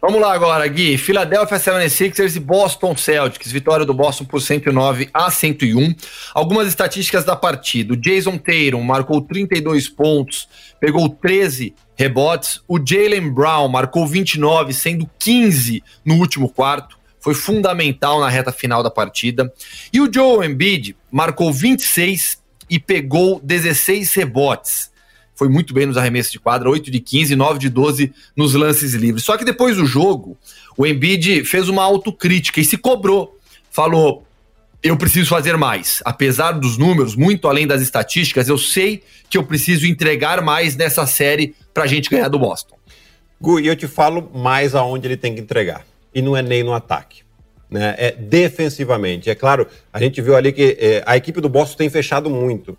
Vamos 0.00 0.20
lá 0.20 0.34
agora, 0.34 0.66
Gui. 0.68 0.98
Philadelphia 0.98 1.56
76ers 1.58 2.36
e 2.36 2.40
Boston 2.40 2.94
Celtics. 2.96 3.50
Vitória 3.50 3.86
do 3.86 3.94
Boston 3.94 4.24
por 4.24 4.40
109 4.40 5.08
a 5.12 5.30
101. 5.30 5.94
Algumas 6.34 6.68
estatísticas 6.68 7.24
da 7.24 7.34
partida. 7.34 7.94
O 7.94 7.96
Jason 7.96 8.36
Tatum 8.36 8.82
marcou 8.82 9.22
32 9.22 9.88
pontos, 9.88 10.48
pegou 10.78 11.08
13 11.08 11.74
rebotes. 11.96 12.60
O 12.68 12.78
Jalen 12.78 13.30
Brown 13.32 13.68
marcou 13.68 14.06
29, 14.06 14.74
sendo 14.74 15.08
15 15.18 15.82
no 16.04 16.16
último 16.16 16.50
quarto. 16.50 16.98
Foi 17.18 17.34
fundamental 17.34 18.20
na 18.20 18.28
reta 18.28 18.52
final 18.52 18.82
da 18.82 18.90
partida. 18.90 19.52
E 19.90 20.00
o 20.00 20.12
Joe 20.12 20.46
Embiid 20.46 20.94
marcou 21.10 21.50
26 21.50 22.38
e 22.68 22.78
pegou 22.78 23.40
16 23.42 24.12
rebotes. 24.14 24.90
Foi 25.36 25.48
muito 25.48 25.74
bem 25.74 25.86
nos 25.86 25.98
arremessos 25.98 26.32
de 26.32 26.40
quadra, 26.40 26.68
8 26.68 26.90
de 26.90 26.98
15, 26.98 27.36
9 27.36 27.58
de 27.58 27.68
12 27.68 28.12
nos 28.34 28.54
lances 28.54 28.94
livres. 28.94 29.22
Só 29.22 29.36
que 29.36 29.44
depois 29.44 29.76
do 29.76 29.84
jogo, 29.84 30.36
o 30.76 30.86
Embiid 30.86 31.44
fez 31.44 31.68
uma 31.68 31.84
autocrítica 31.84 32.58
e 32.58 32.64
se 32.64 32.78
cobrou. 32.78 33.38
Falou: 33.70 34.26
eu 34.82 34.96
preciso 34.96 35.28
fazer 35.28 35.56
mais. 35.56 36.02
Apesar 36.04 36.52
dos 36.52 36.78
números, 36.78 37.14
muito 37.14 37.48
além 37.48 37.66
das 37.66 37.82
estatísticas, 37.82 38.48
eu 38.48 38.56
sei 38.56 39.02
que 39.28 39.36
eu 39.36 39.44
preciso 39.44 39.86
entregar 39.86 40.40
mais 40.40 40.74
nessa 40.74 41.06
série 41.06 41.54
para 41.74 41.84
a 41.84 41.86
gente 41.86 42.08
ganhar 42.08 42.28
do 42.28 42.38
Boston. 42.38 42.76
Gu, 43.38 43.60
e 43.60 43.66
eu 43.66 43.76
te 43.76 43.86
falo 43.86 44.30
mais 44.34 44.74
aonde 44.74 45.06
ele 45.06 45.16
tem 45.18 45.34
que 45.34 45.42
entregar. 45.42 45.84
E 46.14 46.22
não 46.22 46.34
é 46.34 46.40
nem 46.40 46.62
no 46.62 46.72
ataque. 46.72 47.22
Né? 47.70 47.94
É 47.98 48.12
defensivamente. 48.12 49.28
É 49.28 49.34
claro, 49.34 49.66
a 49.92 50.00
gente 50.00 50.22
viu 50.22 50.34
ali 50.34 50.50
que 50.50 50.78
é, 50.80 51.02
a 51.04 51.14
equipe 51.16 51.42
do 51.42 51.48
Boston 51.48 51.76
tem 51.76 51.90
fechado 51.90 52.30
muito 52.30 52.78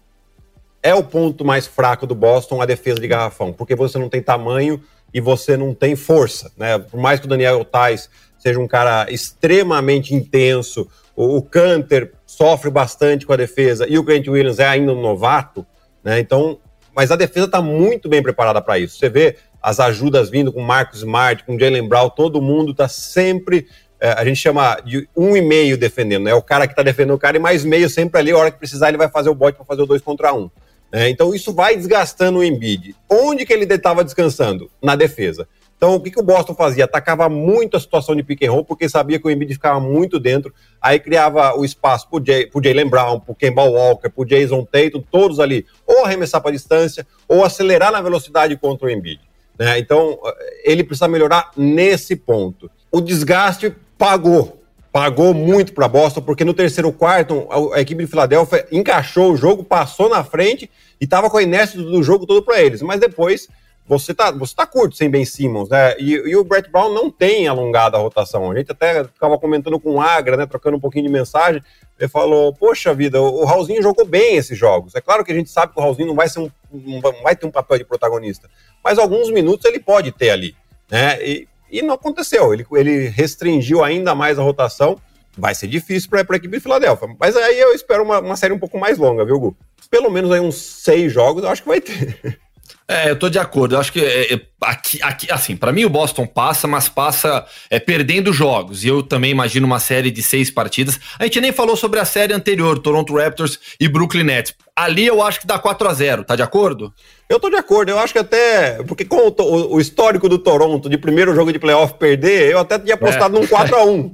é 0.82 0.94
o 0.94 1.04
ponto 1.04 1.44
mais 1.44 1.68
fraco 1.68 2.06
do 2.06 2.16
Boston 2.16 2.62
a 2.62 2.66
defesa 2.66 3.00
de 3.00 3.08
garrafão, 3.08 3.52
porque 3.52 3.76
você 3.76 3.98
não 3.98 4.10
tem 4.10 4.22
tamanho 4.22 4.82
e 5.14 5.20
você 5.20 5.58
não 5.58 5.74
tem 5.74 5.96
força, 5.96 6.52
né? 6.58 6.78
Por 6.78 7.00
mais 7.00 7.20
que 7.20 7.26
o 7.26 7.30
Daniel 7.30 7.64
Tais 7.66 8.10
seja 8.38 8.60
um 8.60 8.68
cara 8.68 9.08
extremamente 9.10 10.14
intenso, 10.14 10.88
o, 11.16 11.42
Canter 11.42 12.14
sofre 12.26 12.70
bastante 12.70 13.26
com 13.26 13.34
a 13.34 13.38
defesa 13.38 13.88
e 13.90 13.98
o 13.98 14.04
Grant 14.04 14.28
Williams 14.28 14.60
é 14.60 14.68
ainda 14.68 14.94
um 14.94 15.02
novato, 15.02 15.66
né? 16.04 16.20
Então, 16.20 16.60
mas 16.96 17.12
a 17.12 17.16
defesa 17.16 17.48
está 17.48 17.62
muito 17.62 18.08
bem 18.08 18.22
preparada 18.22 18.62
para 18.62 18.78
isso. 18.78 18.98
Você 18.98 19.10
vê 19.10 19.38
as 19.62 19.80
ajudas 19.80 20.30
vindo 20.30 20.54
com 20.54 20.62
Marcos 20.62 21.00
Smart, 21.00 21.44
com 21.44 21.58
Jalen 21.58 21.88
Brown, 21.88 22.10
todo 22.10 22.42
mundo 22.42 22.72
está 22.72 22.88
sempre 22.88 23.68
é, 24.00 24.12
a 24.12 24.24
gente 24.24 24.38
chama 24.38 24.80
de 24.86 25.10
um 25.16 25.36
e 25.36 25.42
meio 25.42 25.78
defendendo, 25.78 26.26
né? 26.26 26.32
É 26.32 26.36
o 26.36 26.42
cara 26.42 26.68
que 26.68 26.74
está 26.74 26.84
defendendo 26.84 27.16
o 27.16 27.20
cara 27.20 27.38
e 27.38 27.40
mais 27.40 27.66
meio 27.66 27.90
sempre 27.90 28.20
ali, 28.20 28.32
a 28.32 28.38
hora 28.38 28.52
que 28.52 28.60
precisar 28.60 28.90
ele 28.90 28.98
vai 28.98 29.10
fazer 29.10 29.30
o 29.30 29.36
bote 29.36 29.58
para 29.58 29.66
fazer 29.66 29.82
o 29.82 29.88
dois 29.88 30.02
contra 30.02 30.34
um. 30.34 30.50
É, 30.98 31.08
então 31.10 31.32
isso 31.36 31.54
vai 31.54 31.76
desgastando 31.76 32.40
o 32.40 32.44
Embiid. 32.44 32.96
Onde 33.08 33.46
que 33.46 33.54
ele 33.54 33.72
estava 33.72 34.04
descansando? 34.04 34.68
Na 34.82 34.96
defesa. 34.96 35.48
Então 35.78 35.94
o 35.94 36.02
que, 36.02 36.10
que 36.10 36.20
o 36.20 36.24
Boston 36.24 36.56
fazia? 36.56 36.86
Atacava 36.86 37.30
muito 37.30 37.78
a 37.78 37.80
situação 37.80 38.16
de 38.16 38.24
pick 38.24 38.42
and 38.42 38.52
roll, 38.52 38.66
porque 38.66 38.90
sabia 38.90 39.20
que 39.20 39.28
o 39.28 39.30
Embiid 39.30 39.54
ficava 39.54 39.80
muito 39.80 40.20
dentro, 40.20 40.52
aí 40.82 41.00
criava 41.00 41.56
o 41.56 41.64
espaço 41.64 42.10
para 42.10 42.20
o 42.20 42.64
Jalen 42.64 42.90
Brown, 42.90 43.20
para 43.20 43.32
o 43.32 43.36
Kemba 43.36 43.62
Walker, 43.62 44.10
para 44.10 44.22
o 44.24 44.26
Jason 44.26 44.66
Tatum, 44.66 45.04
todos 45.12 45.40
ali, 45.40 45.68
ou 45.86 46.04
arremessar 46.04 46.42
para 46.42 46.50
distância, 46.50 47.06
ou 47.28 47.46
acelerar 47.46 47.92
na 47.92 48.02
velocidade 48.02 48.58
contra 48.58 48.88
o 48.88 48.90
Embiid. 48.90 49.22
Né? 49.56 49.78
Então 49.78 50.18
ele 50.64 50.84
precisa 50.84 51.08
melhorar 51.08 51.52
nesse 51.56 52.16
ponto. 52.16 52.72
O 52.92 53.02
desgaste 53.02 53.72
pagou, 54.00 54.64
pagou 54.98 55.32
muito 55.32 55.74
para 55.74 55.88
Boston, 55.88 56.22
porque 56.22 56.44
no 56.44 56.56
terceiro 56.56 56.92
quarto 56.92 57.48
a, 57.72 57.80
equipe 57.80 58.04
de 58.04 58.10
Filadélfia 58.10 58.68
encaixou 58.72 59.32
o 59.32 59.38
jogo, 59.38 59.64
passou 59.64 60.10
na 60.10 60.24
frente 60.24 60.72
e 61.00 61.04
estava 61.04 61.30
com 61.30 61.38
a 61.38 61.44
inércia 61.44 61.80
do, 61.80 62.02
jogo 62.02 62.26
todo 62.26 62.42
para 62.42 62.60
eles. 62.64 62.82
Mas 62.82 63.00
depois 63.00 63.48
você 63.86 64.12
tá, 64.12 64.32
você 64.32 64.56
tá 64.56 64.66
curto 64.66 64.98
sem 64.98 65.08
Ben 65.08 65.24
Simmons, 65.24 65.70
né? 65.70 65.96
E, 66.00 66.14
e, 66.14 66.36
o 66.36 66.44
Brett 66.44 66.72
Brown 66.72 66.92
não 66.92 67.12
tem 67.12 67.48
alongado 67.48 67.96
a 67.96 68.00
rotação. 68.00 68.52
A 68.52 68.58
gente 68.58 68.72
até 68.72 69.04
ficava 69.04 69.38
comentando 69.38 69.80
com 69.80 69.98
o 69.98 70.02
Agra, 70.02 70.36
né? 70.36 70.48
Trocando 70.48 70.78
um 70.78 70.80
pouquinho 70.80 71.06
de 71.06 71.12
mensagem. 71.12 71.62
Ele 72.00 72.10
falou: 72.10 72.52
Poxa 72.52 72.92
vida, 72.92 73.22
o, 73.22 73.44
o 73.44 73.46
Raulzinho 73.46 73.84
jogou 73.84 74.04
bem 74.04 74.36
esses 74.36 74.58
jogos. 74.58 74.96
É 74.96 75.00
claro 75.00 75.24
que 75.24 75.32
a 75.32 75.36
gente 75.36 75.52
sabe 75.52 75.74
que 75.74 75.80
o 75.80 75.84
Raulzinho 75.84 76.08
não 76.08 76.16
vai, 76.16 76.28
ser 76.28 76.40
um, 76.40 76.50
não 76.74 77.02
vai 77.22 77.36
ter 77.36 77.46
um 77.46 77.52
papel 77.52 77.78
de 77.78 77.86
protagonista, 77.86 78.50
mas 78.84 78.98
alguns 78.98 79.30
minutos 79.30 79.64
ele 79.66 79.80
pode 79.80 80.12
ter 80.12 80.32
ali, 80.32 80.56
né? 80.90 81.24
E, 81.24 81.48
e 81.70 81.82
não 81.82 81.94
aconteceu. 81.94 82.54
Ele, 82.54 82.66
ele 82.74 83.08
restringiu 83.08 83.84
ainda 83.84 84.16
mais 84.16 84.40
a 84.40 84.44
rotação. 84.44 85.00
Vai 85.38 85.54
ser 85.54 85.68
difícil 85.68 86.10
para 86.10 86.22
a 86.22 86.36
equipe 86.36 86.56
de 86.56 86.60
Filadélfia. 86.60 87.08
Mas 87.20 87.36
aí 87.36 87.60
eu 87.60 87.74
espero 87.74 88.04
uma, 88.04 88.20
uma 88.20 88.36
série 88.36 88.54
um 88.54 88.60
pouco 88.60 88.80
mais 88.80 88.98
longa, 88.98 89.24
viu, 89.24 89.40
Gu? 89.40 89.56
Pelo 89.90 90.10
menos 90.10 90.32
aí 90.32 90.40
uns 90.40 90.56
seis 90.56 91.14
jogos 91.14 91.44
eu 91.44 91.50
acho 91.50 91.62
que 91.62 91.68
vai 91.68 91.80
ter. 91.80 92.40
É, 92.90 93.10
eu 93.10 93.20
tô 93.20 93.30
de 93.30 93.38
acordo. 93.38 93.76
Eu 93.76 93.80
acho 93.80 93.92
que 93.92 94.00
é, 94.00 94.34
é, 94.34 94.42
aqui, 94.62 94.98
aqui, 95.04 95.30
assim, 95.30 95.58
para 95.58 95.74
mim 95.74 95.84
o 95.84 95.90
Boston 95.90 96.26
passa, 96.26 96.68
mas 96.68 96.88
passa 96.88 97.46
é, 97.70 97.80
perdendo 97.80 98.32
jogos. 98.32 98.86
E 98.86 98.88
eu 98.88 99.04
também 99.04 99.30
imagino 99.30 99.68
uma 99.68 99.80
série 99.80 100.10
de 100.10 100.24
seis 100.24 100.50
partidas. 100.50 100.98
A 101.20 101.26
gente 101.26 101.42
nem 101.42 101.52
falou 101.52 101.76
sobre 101.76 102.00
a 102.00 102.06
série 102.06 102.34
anterior, 102.34 102.80
Toronto 102.80 103.14
Raptors 103.14 103.60
e 103.78 103.90
Brooklyn 103.90 104.24
Nets. 104.24 104.56
Ali 104.74 105.06
eu 105.06 105.22
acho 105.22 105.42
que 105.42 105.48
dá 105.48 105.60
4 105.60 105.88
a 105.90 105.94
0 105.94 106.24
tá 106.24 106.36
de 106.36 106.44
acordo? 106.44 106.94
Eu 107.28 107.42
tô 107.42 107.50
de 107.50 107.58
acordo, 107.58 107.90
eu 107.90 108.00
acho 108.00 108.14
que 108.14 108.20
até. 108.20 108.82
Porque 108.84 109.04
com 109.04 109.18
o, 109.28 109.74
o 109.74 109.82
histórico 109.82 110.30
do 110.30 110.40
Toronto 110.40 110.88
de 110.88 110.98
primeiro 110.98 111.36
jogo 111.36 111.52
de 111.52 111.60
playoff 111.60 111.96
perder, 111.96 112.52
eu 112.52 112.60
até 112.60 112.80
tinha 112.80 112.96
apostado 112.96 113.36
é. 113.36 113.40
num 113.42 113.46
4x1. 113.46 114.12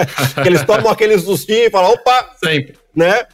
que 0.42 0.48
eles 0.48 0.64
tomam 0.64 0.88
aquele 0.88 1.18
sustinho 1.18 1.66
e 1.66 1.70
falam, 1.70 1.92
opa! 1.92 2.30
Sempre. 2.42 2.74
Né? 2.96 3.26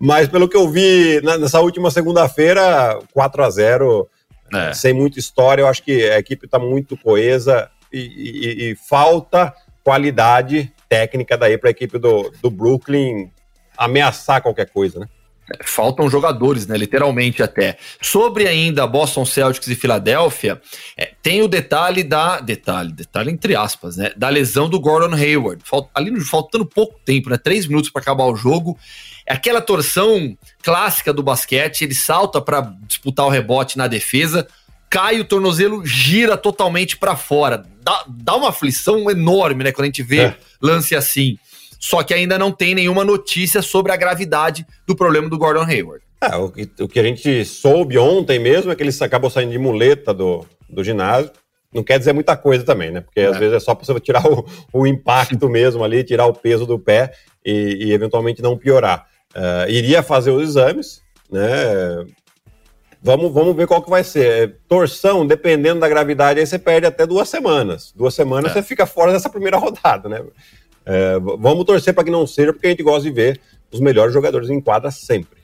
Mas 0.00 0.26
pelo 0.26 0.48
que 0.48 0.56
eu 0.56 0.68
vi 0.68 1.20
nessa 1.22 1.60
última 1.60 1.88
segunda-feira, 1.88 2.98
4 3.12 3.44
a 3.44 3.50
0 3.50 4.08
é. 4.52 4.72
sem 4.72 4.92
muita 4.92 5.18
história. 5.18 5.62
Eu 5.62 5.68
acho 5.68 5.82
que 5.82 6.10
a 6.10 6.18
equipe 6.18 6.46
está 6.46 6.58
muito 6.58 6.96
coesa 6.96 7.70
e, 7.92 7.98
e, 7.98 8.70
e, 8.70 8.76
falta 8.76 9.54
qualidade 9.84 10.72
técnica 10.88 11.36
daí 11.36 11.58
para 11.58 11.70
a 11.70 11.72
equipe 11.72 11.98
do, 11.98 12.32
do 12.40 12.50
Brooklyn 12.50 13.30
ameaçar 13.76 14.40
qualquer 14.40 14.70
coisa, 14.70 15.00
né? 15.00 15.08
É, 15.50 15.64
faltam 15.64 16.08
jogadores, 16.08 16.66
né? 16.66 16.76
Literalmente 16.76 17.42
até. 17.42 17.76
Sobre 18.00 18.46
ainda 18.46 18.86
Boston 18.86 19.24
Celtics 19.24 19.66
e 19.68 19.74
Filadélfia, 19.74 20.60
é, 20.96 21.12
tem 21.20 21.42
o 21.42 21.48
detalhe 21.48 22.04
da. 22.04 22.40
Detalhe, 22.40 22.92
detalhe 22.92 23.30
entre 23.30 23.56
aspas, 23.56 23.96
né? 23.96 24.12
Da 24.16 24.28
lesão 24.28 24.68
do 24.68 24.78
Gordon 24.78 25.14
Hayward. 25.14 25.62
Falt, 25.64 25.88
ali 25.94 26.18
faltando 26.20 26.64
pouco 26.64 27.00
tempo, 27.04 27.28
né? 27.28 27.36
Três 27.36 27.66
minutos 27.66 27.90
para 27.90 28.02
acabar 28.02 28.24
o 28.24 28.36
jogo. 28.36 28.78
É 29.26 29.34
aquela 29.34 29.60
torção 29.60 30.36
clássica 30.62 31.12
do 31.12 31.22
basquete, 31.22 31.82
ele 31.82 31.94
salta 31.94 32.40
para 32.40 32.72
disputar 32.86 33.26
o 33.26 33.30
rebote 33.30 33.78
na 33.78 33.86
defesa, 33.86 34.46
cai 34.90 35.20
o 35.20 35.24
tornozelo, 35.24 35.86
gira 35.86 36.36
totalmente 36.36 36.96
para 36.96 37.16
fora. 37.16 37.64
Dá, 37.82 38.04
dá 38.08 38.36
uma 38.36 38.50
aflição 38.50 39.10
enorme, 39.10 39.64
né, 39.64 39.72
quando 39.72 39.84
a 39.84 39.86
gente 39.86 40.02
vê 40.02 40.20
é. 40.20 40.36
lance 40.60 40.94
assim. 40.94 41.38
Só 41.78 42.02
que 42.02 42.14
ainda 42.14 42.38
não 42.38 42.52
tem 42.52 42.74
nenhuma 42.74 43.04
notícia 43.04 43.60
sobre 43.60 43.90
a 43.90 43.96
gravidade 43.96 44.64
do 44.86 44.94
problema 44.94 45.28
do 45.28 45.38
Gordon 45.38 45.64
Hayward. 45.64 46.04
É, 46.20 46.36
o, 46.36 46.48
que, 46.48 46.70
o 46.80 46.86
que 46.86 47.00
a 47.00 47.02
gente 47.02 47.44
soube 47.44 47.98
ontem 47.98 48.38
mesmo 48.38 48.70
é 48.70 48.76
que 48.76 48.82
ele 48.82 48.96
acabou 49.00 49.28
saindo 49.28 49.50
de 49.50 49.58
muleta 49.58 50.14
do, 50.14 50.46
do 50.68 50.84
ginásio. 50.84 51.32
Não 51.74 51.82
quer 51.82 51.98
dizer 51.98 52.12
muita 52.12 52.36
coisa 52.36 52.62
também, 52.62 52.92
né? 52.92 53.00
Porque 53.00 53.18
é. 53.18 53.26
às 53.26 53.36
vezes 53.36 53.54
é 53.54 53.60
só 53.60 53.74
para 53.74 53.84
você 53.84 53.98
tirar 53.98 54.24
o, 54.24 54.46
o 54.72 54.86
impacto 54.86 55.48
mesmo 55.48 55.82
ali, 55.82 56.04
tirar 56.04 56.26
o 56.26 56.34
peso 56.34 56.66
do 56.66 56.78
pé 56.78 57.12
e, 57.44 57.86
e 57.86 57.92
eventualmente 57.92 58.40
não 58.40 58.56
piorar. 58.56 59.06
Uh, 59.34 59.68
iria 59.68 60.02
fazer 60.02 60.30
os 60.30 60.42
exames, 60.42 61.02
né? 61.30 62.04
Vamos, 63.02 63.32
vamos 63.32 63.56
ver 63.56 63.66
qual 63.66 63.82
que 63.82 63.90
vai 63.90 64.04
ser. 64.04 64.26
É, 64.26 64.46
torção, 64.68 65.26
dependendo 65.26 65.80
da 65.80 65.88
gravidade, 65.88 66.38
aí 66.38 66.46
você 66.46 66.58
perde 66.58 66.86
até 66.86 67.04
duas 67.04 67.28
semanas. 67.28 67.92
Duas 67.96 68.14
semanas 68.14 68.52
é. 68.52 68.54
você 68.54 68.62
fica 68.62 68.86
fora 68.86 69.12
dessa 69.12 69.28
primeira 69.28 69.56
rodada, 69.58 70.08
né? 70.08 70.22
É, 70.86 71.18
vamos 71.18 71.64
torcer 71.64 71.94
para 71.94 72.04
que 72.04 72.10
não 72.10 72.26
seja, 72.26 72.52
porque 72.52 72.66
a 72.66 72.70
gente 72.70 72.82
gosta 72.82 73.02
de 73.02 73.10
ver 73.10 73.40
os 73.72 73.80
melhores 73.80 74.12
jogadores 74.12 74.50
em 74.50 74.60
quadra 74.60 74.90
sempre. 74.90 75.42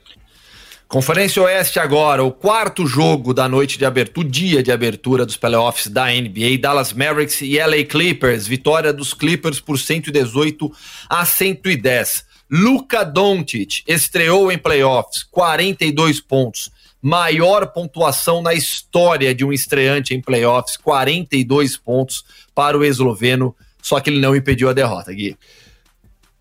Conferência 0.87 1.43
Oeste 1.43 1.79
agora, 1.79 2.23
o 2.23 2.31
quarto 2.31 2.87
jogo 2.87 3.31
da 3.31 3.47
noite 3.47 3.77
de 3.77 3.85
abertura, 3.85 4.27
dia 4.27 4.63
de 4.63 4.71
abertura 4.71 5.23
dos 5.23 5.37
playoffs 5.37 5.85
da 5.85 6.07
NBA, 6.07 6.57
Dallas 6.59 6.93
Mavericks 6.93 7.41
e 7.41 7.59
LA 7.59 7.83
Clippers, 7.87 8.47
vitória 8.47 8.91
dos 8.91 9.13
Clippers 9.13 9.59
por 9.59 9.77
118 9.77 10.71
a 11.07 11.23
110. 11.25 12.25
Luka 12.51 13.03
Doncic 13.03 13.83
estreou 13.87 14.51
em 14.51 14.57
playoffs, 14.57 15.23
42 15.23 16.19
pontos, 16.19 16.71
maior 17.01 17.67
pontuação 17.67 18.41
na 18.41 18.53
história 18.53 19.33
de 19.35 19.45
um 19.45 19.53
estreante 19.53 20.15
em 20.15 20.21
playoffs, 20.21 20.75
42 20.77 21.77
pontos 21.77 22.25
para 22.55 22.77
o 22.77 22.83
esloveno, 22.83 23.55
só 23.81 23.99
que 23.99 24.09
ele 24.09 24.19
não 24.19 24.35
impediu 24.35 24.67
a 24.67 24.73
derrota, 24.73 25.13
Gui. 25.13 25.37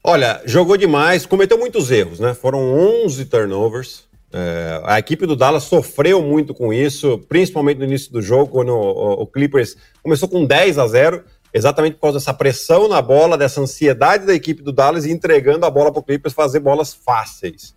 Olha, 0.03 0.41
jogou 0.47 0.77
demais, 0.77 1.27
cometeu 1.27 1.59
muitos 1.59 1.91
erros, 1.91 2.19
né? 2.19 2.33
Foram 2.33 2.61
11 3.05 3.27
turnovers. 3.27 4.09
É, 4.33 4.81
a 4.85 4.99
equipe 4.99 5.27
do 5.27 5.37
Dallas 5.37 5.65
sofreu 5.65 6.23
muito 6.23 6.55
com 6.55 6.73
isso, 6.73 7.19
principalmente 7.29 7.79
no 7.79 7.85
início 7.85 8.13
do 8.13 8.21
jogo, 8.21 8.51
quando 8.51 8.73
o, 8.73 9.23
o 9.23 9.27
Clippers 9.27 9.77
começou 10.03 10.29
com 10.29 10.45
10 10.45 10.79
a 10.79 10.87
0 10.87 11.25
exatamente 11.53 11.95
por 11.95 12.03
causa 12.03 12.19
dessa 12.19 12.35
pressão 12.35 12.89
na 12.89 13.01
bola, 13.01 13.39
dessa 13.39 13.61
ansiedade 13.61 14.27
da 14.27 14.35
equipe 14.35 14.63
do 14.63 14.73
Dallas 14.73 15.05
e 15.05 15.13
entregando 15.13 15.65
a 15.65 15.71
bola 15.71 15.91
para 15.91 16.01
o 16.01 16.03
Clippers 16.03 16.35
fazer 16.35 16.61
bolas 16.61 16.93
fáceis. 16.93 17.75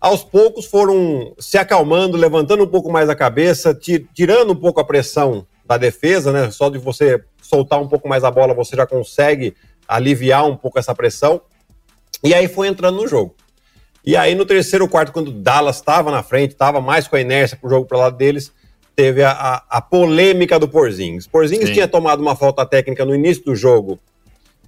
Aos 0.00 0.22
poucos 0.22 0.66
foram 0.66 1.34
se 1.38 1.58
acalmando, 1.58 2.16
levantando 2.16 2.62
um 2.62 2.68
pouco 2.68 2.90
mais 2.90 3.08
a 3.08 3.16
cabeça, 3.16 3.76
tirando 4.14 4.52
um 4.52 4.56
pouco 4.56 4.80
a 4.80 4.84
pressão 4.84 5.46
da 5.64 5.76
defesa, 5.76 6.32
né? 6.32 6.50
Só 6.50 6.70
de 6.70 6.78
você 6.78 7.22
soltar 7.42 7.80
um 7.80 7.88
pouco 7.88 8.08
mais 8.08 8.22
a 8.22 8.30
bola, 8.30 8.54
você 8.54 8.76
já 8.76 8.86
consegue 8.86 9.56
aliviar 9.88 10.46
um 10.46 10.56
pouco 10.56 10.78
essa 10.78 10.94
pressão. 10.94 11.40
E 12.22 12.32
aí 12.32 12.46
foi 12.46 12.68
entrando 12.68 12.96
no 12.96 13.08
jogo. 13.08 13.34
E 14.04 14.16
aí 14.16 14.34
no 14.34 14.46
terceiro 14.46 14.88
quarto, 14.88 15.12
quando 15.12 15.28
o 15.28 15.32
Dallas 15.32 15.76
estava 15.76 16.10
na 16.10 16.22
frente, 16.22 16.52
estava 16.52 16.80
mais 16.80 17.08
com 17.08 17.16
a 17.16 17.20
inércia 17.20 17.56
para 17.56 17.66
o 17.66 17.70
jogo 17.70 17.86
para 17.86 17.96
o 17.96 18.00
lado 18.00 18.16
deles, 18.16 18.52
teve 18.98 19.22
a, 19.22 19.30
a, 19.30 19.62
a 19.78 19.80
polêmica 19.80 20.58
do 20.58 20.66
Porzingis. 20.66 21.24
Porzingis 21.24 21.68
Sim. 21.68 21.74
tinha 21.74 21.86
tomado 21.86 22.18
uma 22.20 22.34
falta 22.34 22.66
técnica 22.66 23.04
no 23.04 23.14
início 23.14 23.44
do 23.44 23.54
jogo 23.54 23.96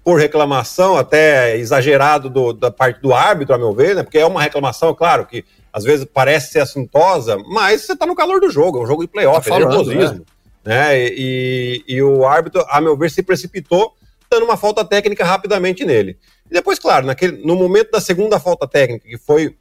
por 0.05 0.21
reclamação, 0.21 0.97
até 0.97 1.57
exagerado 1.57 2.31
do, 2.31 2.53
da 2.53 2.71
parte 2.71 3.03
do 3.03 3.13
árbitro, 3.13 3.57
a 3.57 3.59
meu 3.59 3.73
ver, 3.73 3.97
né? 3.97 4.05
Porque 4.05 4.19
é 4.19 4.25
uma 4.25 4.41
reclamação, 4.41 4.95
claro, 4.95 5.27
que 5.27 5.45
às 5.73 5.83
vezes 5.83 6.07
parece 6.15 6.53
ser 6.53 6.61
assintosa, 6.61 7.39
mas 7.49 7.83
você 7.83 7.97
tá 7.97 8.07
no 8.07 8.15
calor 8.15 8.41
do 8.41 8.49
jogo, 8.49 8.79
é 8.79 8.83
um 8.83 8.87
jogo 8.87 9.03
de 9.03 9.09
playoff, 9.09 9.49
tá 9.49 9.57
é 9.57 9.59
nervosismo. 9.59 10.25
Né? 10.65 11.09
E, 11.09 11.83
e, 11.89 12.01
o 12.01 12.25
árbitro, 12.25 12.65
a 12.69 12.81
meu 12.81 12.97
ver, 12.97 13.11
se 13.11 13.25
precipitou, 13.25 13.95
dando 14.31 14.45
uma 14.45 14.57
falta 14.57 14.85
técnica 14.85 15.25
rapidamente 15.25 15.85
nele. 15.85 16.17
E 16.49 16.55
depois, 16.55 16.79
claro, 16.79 17.05
naquele, 17.05 17.45
no 17.45 17.57
momento 17.57 17.91
da 17.91 18.01
segunda 18.01 18.39
falta 18.39 18.69
técnica, 18.69 19.09
que 19.09 19.19
foi 19.19 19.57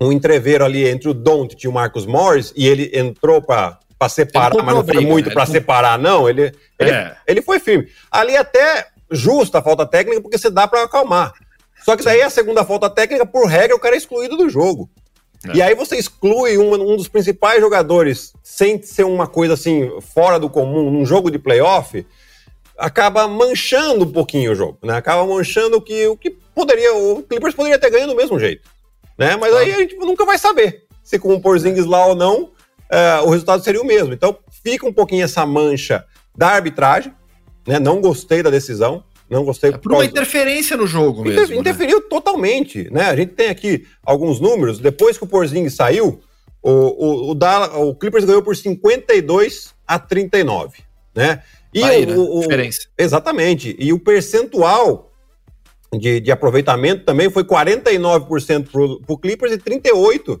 um 0.00 0.12
entreveiro 0.12 0.64
ali 0.64 0.86
entre 0.86 1.08
o 1.08 1.14
Don't 1.14 1.56
e 1.58 1.68
o 1.68 1.72
Marcos 1.72 2.06
Morris, 2.06 2.52
e 2.56 2.66
ele 2.66 2.90
entrou 2.94 3.42
para 3.42 3.78
separar, 4.08 4.62
mas 4.62 4.74
não 4.74 4.84
foi 4.84 5.00
muito 5.00 5.28
né? 5.28 5.34
para 5.34 5.46
separar, 5.46 5.98
não. 5.98 6.28
Ele, 6.28 6.52
ele, 6.78 6.90
é. 6.90 7.16
ele 7.26 7.42
foi 7.42 7.58
firme. 7.58 7.88
Ali 8.10 8.36
até 8.36 8.86
justa 9.10 9.58
a 9.58 9.62
falta 9.62 9.86
técnica, 9.86 10.20
porque 10.20 10.38
você 10.38 10.50
dá 10.50 10.68
para 10.68 10.84
acalmar. 10.84 11.32
Só 11.84 11.96
que 11.96 12.04
daí 12.04 12.22
a 12.22 12.30
segunda 12.30 12.64
falta 12.64 12.90
técnica, 12.90 13.24
por 13.24 13.46
regra, 13.46 13.74
o 13.74 13.80
cara 13.80 13.94
é 13.94 13.98
excluído 13.98 14.36
do 14.36 14.48
jogo. 14.48 14.90
É. 15.48 15.56
E 15.56 15.62
aí 15.62 15.74
você 15.74 15.96
exclui 15.96 16.58
um, 16.58 16.74
um, 16.74 16.96
dos 16.96 17.08
principais 17.08 17.60
jogadores 17.60 18.32
sem 18.42 18.82
ser 18.82 19.04
uma 19.04 19.26
coisa 19.26 19.54
assim 19.54 19.90
fora 20.00 20.38
do 20.38 20.50
comum 20.50 20.90
num 20.90 21.06
jogo 21.06 21.30
de 21.30 21.38
playoff, 21.38 22.04
acaba 22.76 23.26
manchando 23.28 24.04
um 24.04 24.12
pouquinho 24.12 24.52
o 24.52 24.54
jogo, 24.54 24.78
né? 24.82 24.96
Acaba 24.96 25.24
manchando 25.26 25.76
o 25.76 25.80
que, 25.80 26.06
o 26.08 26.16
que 26.16 26.30
poderia, 26.54 26.94
o 26.94 27.22
Clippers 27.22 27.54
poderia 27.54 27.78
ter 27.78 27.90
ganho 27.90 28.06
do 28.06 28.16
mesmo 28.16 28.38
jeito, 28.38 28.68
né? 29.18 29.36
Mas 29.36 29.54
aí 29.54 29.74
a 29.74 29.78
gente 29.78 29.96
nunca 29.96 30.24
vai 30.24 30.38
saber 30.38 30.88
se 31.08 31.18
com 31.18 31.34
o 31.34 31.40
Porzingis 31.40 31.86
lá 31.86 32.06
ou 32.06 32.14
não, 32.14 32.42
uh, 32.42 33.24
o 33.24 33.30
resultado 33.30 33.64
seria 33.64 33.80
o 33.80 33.86
mesmo. 33.86 34.12
Então 34.12 34.36
fica 34.62 34.86
um 34.86 34.92
pouquinho 34.92 35.24
essa 35.24 35.46
mancha 35.46 36.04
da 36.36 36.48
arbitragem, 36.48 37.14
né? 37.66 37.78
Não 37.78 37.98
gostei 37.98 38.42
da 38.42 38.50
decisão. 38.50 39.02
Não 39.28 39.42
gostei. 39.42 39.70
É 39.70 39.78
por 39.78 39.92
uma 39.92 40.04
interferência 40.04 40.76
no 40.76 40.86
jogo 40.86 41.22
Inter 41.22 41.34
mesmo. 41.34 41.54
Né? 41.54 41.60
Interferiu 41.60 42.00
né? 42.00 42.06
totalmente, 42.10 42.90
né? 42.90 43.04
A 43.06 43.16
gente 43.16 43.32
tem 43.32 43.48
aqui 43.48 43.86
alguns 44.04 44.38
números. 44.38 44.78
Depois 44.78 45.16
que 45.16 45.24
o 45.24 45.26
Porzingis 45.26 45.74
saiu, 45.74 46.20
o, 46.62 46.70
o, 46.70 47.30
o, 47.30 47.34
Dallas, 47.34 47.70
o 47.74 47.94
Clippers 47.94 48.24
ganhou 48.24 48.42
por 48.42 48.54
52 48.54 49.74
a 49.86 49.98
39, 49.98 50.78
né? 51.14 51.42
E 51.72 51.82
Aí, 51.82 52.04
o, 52.04 52.08
né? 52.08 52.16
o, 52.16 52.40
diferença. 52.40 52.80
Exatamente. 52.98 53.74
E 53.78 53.92
o 53.94 53.98
percentual 53.98 55.07
de, 55.92 56.20
de 56.20 56.30
aproveitamento 56.30 57.04
também 57.04 57.30
foi 57.30 57.44
49% 57.44 58.70
para 58.70 59.14
o 59.14 59.18
Clippers 59.18 59.52
e 59.52 59.58
38% 59.58 60.40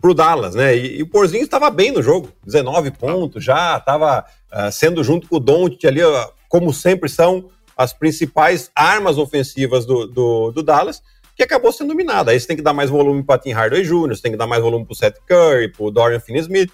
para 0.00 0.10
o 0.10 0.14
Dallas, 0.14 0.54
né? 0.54 0.76
E, 0.76 0.98
e 0.98 1.02
o 1.02 1.08
Porzinho 1.08 1.42
estava 1.42 1.70
bem 1.70 1.90
no 1.90 2.02
jogo, 2.02 2.30
19 2.44 2.90
pontos 2.92 3.42
já, 3.42 3.76
estava 3.76 4.24
uh, 4.52 4.70
sendo 4.70 5.02
junto 5.02 5.28
com 5.28 5.36
o 5.36 5.40
Doncic 5.40 5.84
ali, 5.86 6.04
uh, 6.04 6.28
como 6.48 6.72
sempre 6.72 7.08
são 7.08 7.48
as 7.76 7.92
principais 7.92 8.70
armas 8.74 9.18
ofensivas 9.18 9.84
do, 9.84 10.06
do, 10.06 10.50
do 10.50 10.62
Dallas, 10.62 11.02
que 11.34 11.42
acabou 11.42 11.70
sendo 11.70 11.88
dominada. 11.88 12.30
Aí 12.30 12.40
você 12.40 12.46
tem 12.46 12.56
que 12.56 12.62
dar 12.62 12.72
mais 12.72 12.88
volume 12.88 13.22
para 13.22 13.38
Tim 13.38 13.52
Hardaway 13.52 13.84
Jr., 13.84 14.08
você 14.08 14.22
tem 14.22 14.32
que 14.32 14.38
dar 14.38 14.46
mais 14.46 14.62
volume 14.62 14.86
para 14.86 14.92
o 14.92 14.96
Seth 14.96 15.18
Curry, 15.26 15.68
para 15.68 15.84
o 15.84 15.90
Dorian 15.90 16.20
Finney-Smith, 16.20 16.72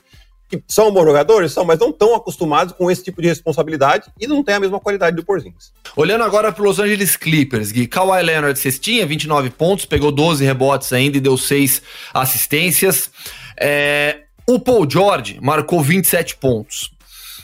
que 0.53 0.63
são 0.69 0.93
bons 0.93 1.05
jogadores, 1.05 1.53
são, 1.53 1.65
mas 1.65 1.79
não 1.79 1.89
estão 1.89 2.15
acostumados 2.15 2.75
com 2.75 2.91
esse 2.91 3.03
tipo 3.03 3.23
de 3.23 3.29
responsabilidade 3.29 4.11
e 4.21 4.27
não 4.27 4.45
tem 4.45 4.57
a 4.57 4.61
mesma 4.61 4.79
qualidade 4.79 5.17
do 5.17 5.25
Porzingis. 5.25 5.73
Olhando 5.97 6.25
agora 6.25 6.53
para 6.53 6.63
Los 6.63 6.79
Angeles 6.79 7.17
Clippers, 7.17 7.73
Gui, 7.73 7.87
Kawhi 7.87 8.23
Leonard 8.23 8.59
cestinha, 8.59 9.07
29 9.07 9.49
pontos, 9.51 9.87
pegou 9.87 10.13
12 10.13 10.45
rebotes 10.45 10.93
ainda 10.93 11.17
e 11.17 11.21
deu 11.21 11.39
6 11.39 11.81
assistências. 12.13 13.11
É, 13.59 14.25
o 14.47 14.61
Paul 14.61 14.89
George 14.89 15.39
marcou 15.41 15.81
27 15.83 16.37
pontos. 16.37 16.93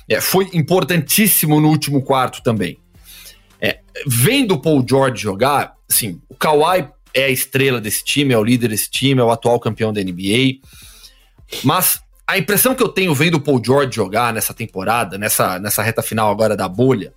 É, 0.06 0.20
foi 0.20 0.50
importantíssimo 0.52 1.60
no 1.60 1.68
último 1.68 2.02
quarto 2.02 2.42
também. 2.42 2.78
É, 3.58 3.80
vendo 4.06 4.54
o 4.54 4.60
Paul 4.60 4.84
George 4.86 5.22
jogar, 5.22 5.74
assim, 5.88 6.20
o 6.28 6.34
Kawhi 6.34 6.88
é 7.14 7.24
a 7.24 7.30
estrela 7.30 7.80
desse 7.80 8.04
time, 8.04 8.34
é 8.34 8.38
o 8.38 8.44
líder 8.44 8.68
desse 8.68 8.90
time, 8.90 9.20
é 9.20 9.24
o 9.24 9.30
atual 9.30 9.58
campeão 9.58 9.92
da 9.92 10.02
NBA. 10.02 10.60
Mas 11.64 12.00
a 12.28 12.36
impressão 12.36 12.74
que 12.74 12.82
eu 12.82 12.90
tenho 12.90 13.14
vendo 13.14 13.36
o 13.36 13.40
Paul 13.40 13.60
George 13.64 13.96
jogar 13.96 14.34
nessa 14.34 14.52
temporada, 14.52 15.16
nessa, 15.16 15.58
nessa 15.58 15.82
reta 15.82 16.02
final 16.02 16.30
agora 16.30 16.54
da 16.54 16.68
bolha, 16.68 17.14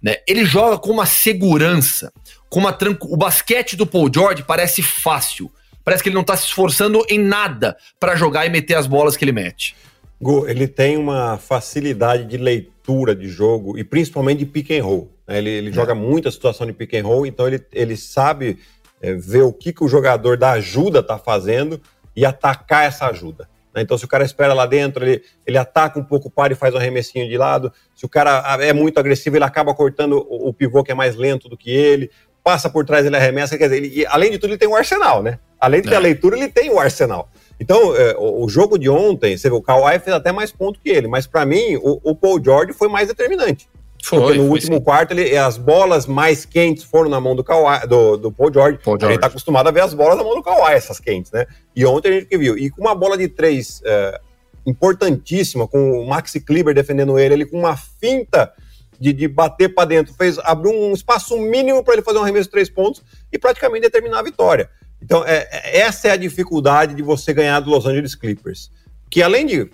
né? 0.00 0.18
Ele 0.26 0.44
joga 0.44 0.78
com 0.78 0.90
uma 0.90 1.04
segurança, 1.04 2.12
com 2.48 2.60
uma 2.60 2.72
tranqu... 2.72 3.12
O 3.12 3.16
basquete 3.16 3.74
do 3.74 3.84
Paul 3.84 4.08
George 4.12 4.44
parece 4.44 4.80
fácil. 4.80 5.50
Parece 5.84 6.00
que 6.00 6.08
ele 6.08 6.14
não 6.14 6.22
tá 6.22 6.36
se 6.36 6.44
esforçando 6.46 7.04
em 7.08 7.18
nada 7.18 7.76
para 7.98 8.14
jogar 8.14 8.46
e 8.46 8.50
meter 8.50 8.74
as 8.74 8.86
bolas 8.86 9.16
que 9.16 9.24
ele 9.24 9.32
mete. 9.32 9.74
Go, 10.20 10.46
ele 10.48 10.68
tem 10.68 10.96
uma 10.96 11.38
facilidade 11.38 12.24
de 12.24 12.36
leitura 12.36 13.16
de 13.16 13.28
jogo 13.28 13.76
e 13.76 13.82
principalmente 13.82 14.38
de 14.38 14.46
pick 14.46 14.70
and 14.70 14.84
roll. 14.84 15.12
Né? 15.26 15.38
Ele, 15.38 15.50
ele 15.50 15.70
é. 15.70 15.72
joga 15.72 15.92
muita 15.92 16.30
situação 16.30 16.68
de 16.68 16.72
pick 16.72 16.94
and 16.94 17.04
roll, 17.04 17.26
então 17.26 17.48
ele, 17.48 17.60
ele 17.72 17.96
sabe 17.96 18.58
é, 19.00 19.12
ver 19.12 19.42
o 19.42 19.52
que, 19.52 19.72
que 19.72 19.82
o 19.82 19.88
jogador 19.88 20.36
da 20.36 20.52
ajuda 20.52 21.00
está 21.00 21.18
fazendo 21.18 21.80
e 22.14 22.24
atacar 22.24 22.84
essa 22.84 23.06
ajuda. 23.06 23.48
Né? 23.74 23.82
Então, 23.82 23.96
se 23.96 24.04
o 24.04 24.08
cara 24.08 24.24
espera 24.24 24.54
lá 24.54 24.66
dentro, 24.66 25.04
ele, 25.04 25.22
ele 25.46 25.58
ataca 25.58 25.98
um 25.98 26.04
pouco 26.04 26.28
o 26.28 26.30
par 26.30 26.52
e 26.52 26.54
faz 26.54 26.74
um 26.74 26.78
arremessinho 26.78 27.28
de 27.28 27.36
lado. 27.36 27.72
Se 27.94 28.04
o 28.04 28.08
cara 28.08 28.42
é 28.60 28.72
muito 28.72 28.98
agressivo, 28.98 29.36
ele 29.36 29.44
acaba 29.44 29.74
cortando 29.74 30.24
o, 30.28 30.48
o 30.48 30.52
pivô 30.52 30.82
que 30.82 30.92
é 30.92 30.94
mais 30.94 31.16
lento 31.16 31.48
do 31.48 31.56
que 31.56 31.70
ele. 31.70 32.10
Passa 32.44 32.68
por 32.68 32.84
trás, 32.84 33.06
ele 33.06 33.16
arremessa. 33.16 33.56
Quer 33.56 33.68
dizer, 33.68 33.84
ele, 33.84 34.06
além 34.06 34.30
de 34.30 34.38
tudo, 34.38 34.50
ele 34.50 34.58
tem 34.58 34.68
o 34.68 34.72
um 34.72 34.76
arsenal, 34.76 35.22
né? 35.22 35.38
Além 35.60 35.80
de 35.80 35.88
ter 35.88 35.94
é. 35.94 35.98
a 35.98 36.00
leitura, 36.00 36.36
ele 36.36 36.48
tem 36.48 36.70
o 36.70 36.78
arsenal. 36.78 37.28
Então, 37.60 37.94
é, 37.94 38.16
o, 38.18 38.44
o, 38.44 38.48
jogo 38.48 38.76
de 38.76 38.90
ontem, 38.90 39.36
você 39.36 39.48
vê, 39.48 39.54
o 39.54 39.62
Kawhi 39.62 40.00
fez 40.00 40.16
até 40.16 40.32
mais 40.32 40.50
ponto 40.50 40.80
que 40.80 40.90
ele, 40.90 41.06
mas 41.06 41.28
para 41.28 41.46
mim, 41.46 41.76
o, 41.76 42.00
o, 42.02 42.16
Paul 42.16 42.42
George 42.42 42.72
foi 42.72 42.88
mais 42.88 43.06
determinante. 43.06 43.68
Foi, 44.02 44.18
Porque 44.18 44.38
no 44.38 44.50
último 44.50 44.76
sim. 44.78 44.82
quarto, 44.82 45.12
ele, 45.12 45.36
as 45.36 45.56
bolas 45.56 46.06
mais 46.06 46.44
quentes 46.44 46.82
foram 46.82 47.08
na 47.08 47.20
mão 47.20 47.36
do, 47.36 47.44
Kawhi, 47.44 47.86
do, 47.86 48.16
do 48.16 48.32
Paul, 48.32 48.52
George. 48.52 48.78
Paul 48.82 48.98
George. 48.98 49.06
A 49.06 49.10
gente 49.12 49.20
tá 49.20 49.28
acostumado 49.28 49.68
a 49.68 49.70
ver 49.70 49.80
as 49.82 49.94
bolas 49.94 50.16
na 50.16 50.24
mão 50.24 50.34
do 50.34 50.42
Kawhi, 50.42 50.74
essas 50.74 50.98
quentes, 50.98 51.30
né? 51.30 51.46
E 51.74 51.86
ontem 51.86 52.08
a 52.08 52.12
gente 52.14 52.26
que 52.26 52.36
viu. 52.36 52.58
E 52.58 52.68
com 52.68 52.80
uma 52.80 52.96
bola 52.96 53.16
de 53.16 53.28
três 53.28 53.80
é, 53.84 54.20
importantíssima, 54.66 55.68
com 55.68 56.00
o 56.00 56.08
Maxi 56.08 56.40
Kleber 56.40 56.74
defendendo 56.74 57.16
ele, 57.16 57.34
ele 57.34 57.46
com 57.46 57.60
uma 57.60 57.76
finta 57.76 58.52
de, 58.98 59.12
de 59.12 59.28
bater 59.28 59.72
para 59.72 59.84
dentro, 59.84 60.12
fez 60.14 60.38
abriu 60.40 60.72
um 60.72 60.92
espaço 60.92 61.38
mínimo 61.38 61.84
para 61.84 61.94
ele 61.94 62.02
fazer 62.02 62.18
um 62.18 62.22
arremesso 62.22 62.46
de 62.46 62.52
três 62.52 62.68
pontos 62.68 63.02
e 63.32 63.38
praticamente 63.38 63.82
determinar 63.82 64.18
a 64.18 64.22
vitória. 64.22 64.68
Então, 65.00 65.24
é, 65.24 65.48
é, 65.50 65.80
essa 65.80 66.08
é 66.08 66.10
a 66.10 66.16
dificuldade 66.16 66.94
de 66.94 67.02
você 67.02 67.32
ganhar 67.32 67.60
do 67.60 67.70
Los 67.70 67.86
Angeles 67.86 68.14
Clippers. 68.14 68.70
Que 69.08 69.22
além 69.22 69.46
de 69.46 69.70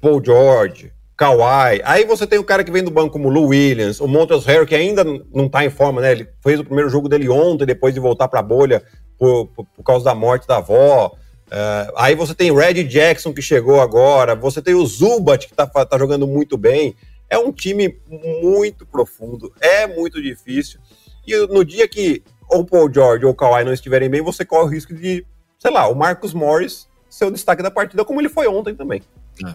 Paul 0.00 0.22
George, 0.24 0.92
Kawhi, 1.16 1.80
aí 1.84 2.04
você 2.04 2.26
tem 2.26 2.38
o 2.38 2.44
cara 2.44 2.64
que 2.64 2.72
vem 2.72 2.82
do 2.82 2.90
banco 2.90 3.12
como 3.12 3.28
Lou 3.28 3.48
Williams, 3.48 4.00
o 4.00 4.08
Montrezl 4.08 4.48
Harrell, 4.48 4.66
que 4.66 4.74
ainda 4.74 5.04
não 5.32 5.48
tá 5.48 5.64
em 5.64 5.70
forma, 5.70 6.00
né? 6.00 6.12
Ele 6.12 6.28
fez 6.42 6.58
o 6.58 6.64
primeiro 6.64 6.90
jogo 6.90 7.08
dele 7.08 7.28
ontem, 7.28 7.64
depois 7.64 7.94
de 7.94 8.00
voltar 8.00 8.26
para 8.26 8.40
a 8.40 8.42
bolha 8.42 8.82
por, 9.16 9.46
por, 9.48 9.64
por, 9.64 9.82
causa 9.84 10.04
da 10.04 10.14
morte 10.14 10.46
da 10.46 10.56
avó. 10.56 11.12
Uh, 11.46 11.92
aí 11.96 12.16
você 12.16 12.34
tem 12.34 12.50
o 12.50 12.56
Red 12.56 12.82
Jackson, 12.84 13.32
que 13.32 13.40
chegou 13.40 13.80
agora, 13.80 14.34
você 14.34 14.60
tem 14.60 14.74
o 14.74 14.84
Zubat, 14.84 15.46
que 15.46 15.54
tá, 15.54 15.66
tá 15.66 15.98
jogando 15.98 16.26
muito 16.26 16.58
bem. 16.58 16.96
É 17.30 17.38
um 17.38 17.52
time 17.52 17.96
muito 18.42 18.84
profundo, 18.84 19.52
é 19.60 19.86
muito 19.86 20.20
difícil. 20.20 20.80
E 21.26 21.46
no 21.46 21.64
dia 21.64 21.86
que 21.86 22.24
ou 22.48 22.60
o 22.60 22.64
Paul 22.64 22.92
George 22.92 23.24
ou 23.24 23.32
o 23.32 23.34
Kawhi 23.34 23.64
não 23.64 23.72
estiverem 23.72 24.10
bem, 24.10 24.20
você 24.20 24.44
corre 24.44 24.64
o 24.64 24.68
risco 24.68 24.94
de, 24.94 25.24
sei 25.58 25.70
lá, 25.70 25.88
o 25.88 25.94
Marcus 25.94 26.34
Morris 26.34 26.88
ser 27.08 27.24
o 27.24 27.30
destaque 27.30 27.62
da 27.62 27.70
partida, 27.70 28.04
como 28.04 28.20
ele 28.20 28.28
foi 28.28 28.46
ontem 28.46 28.74
também. 28.74 29.02
É. 29.42 29.54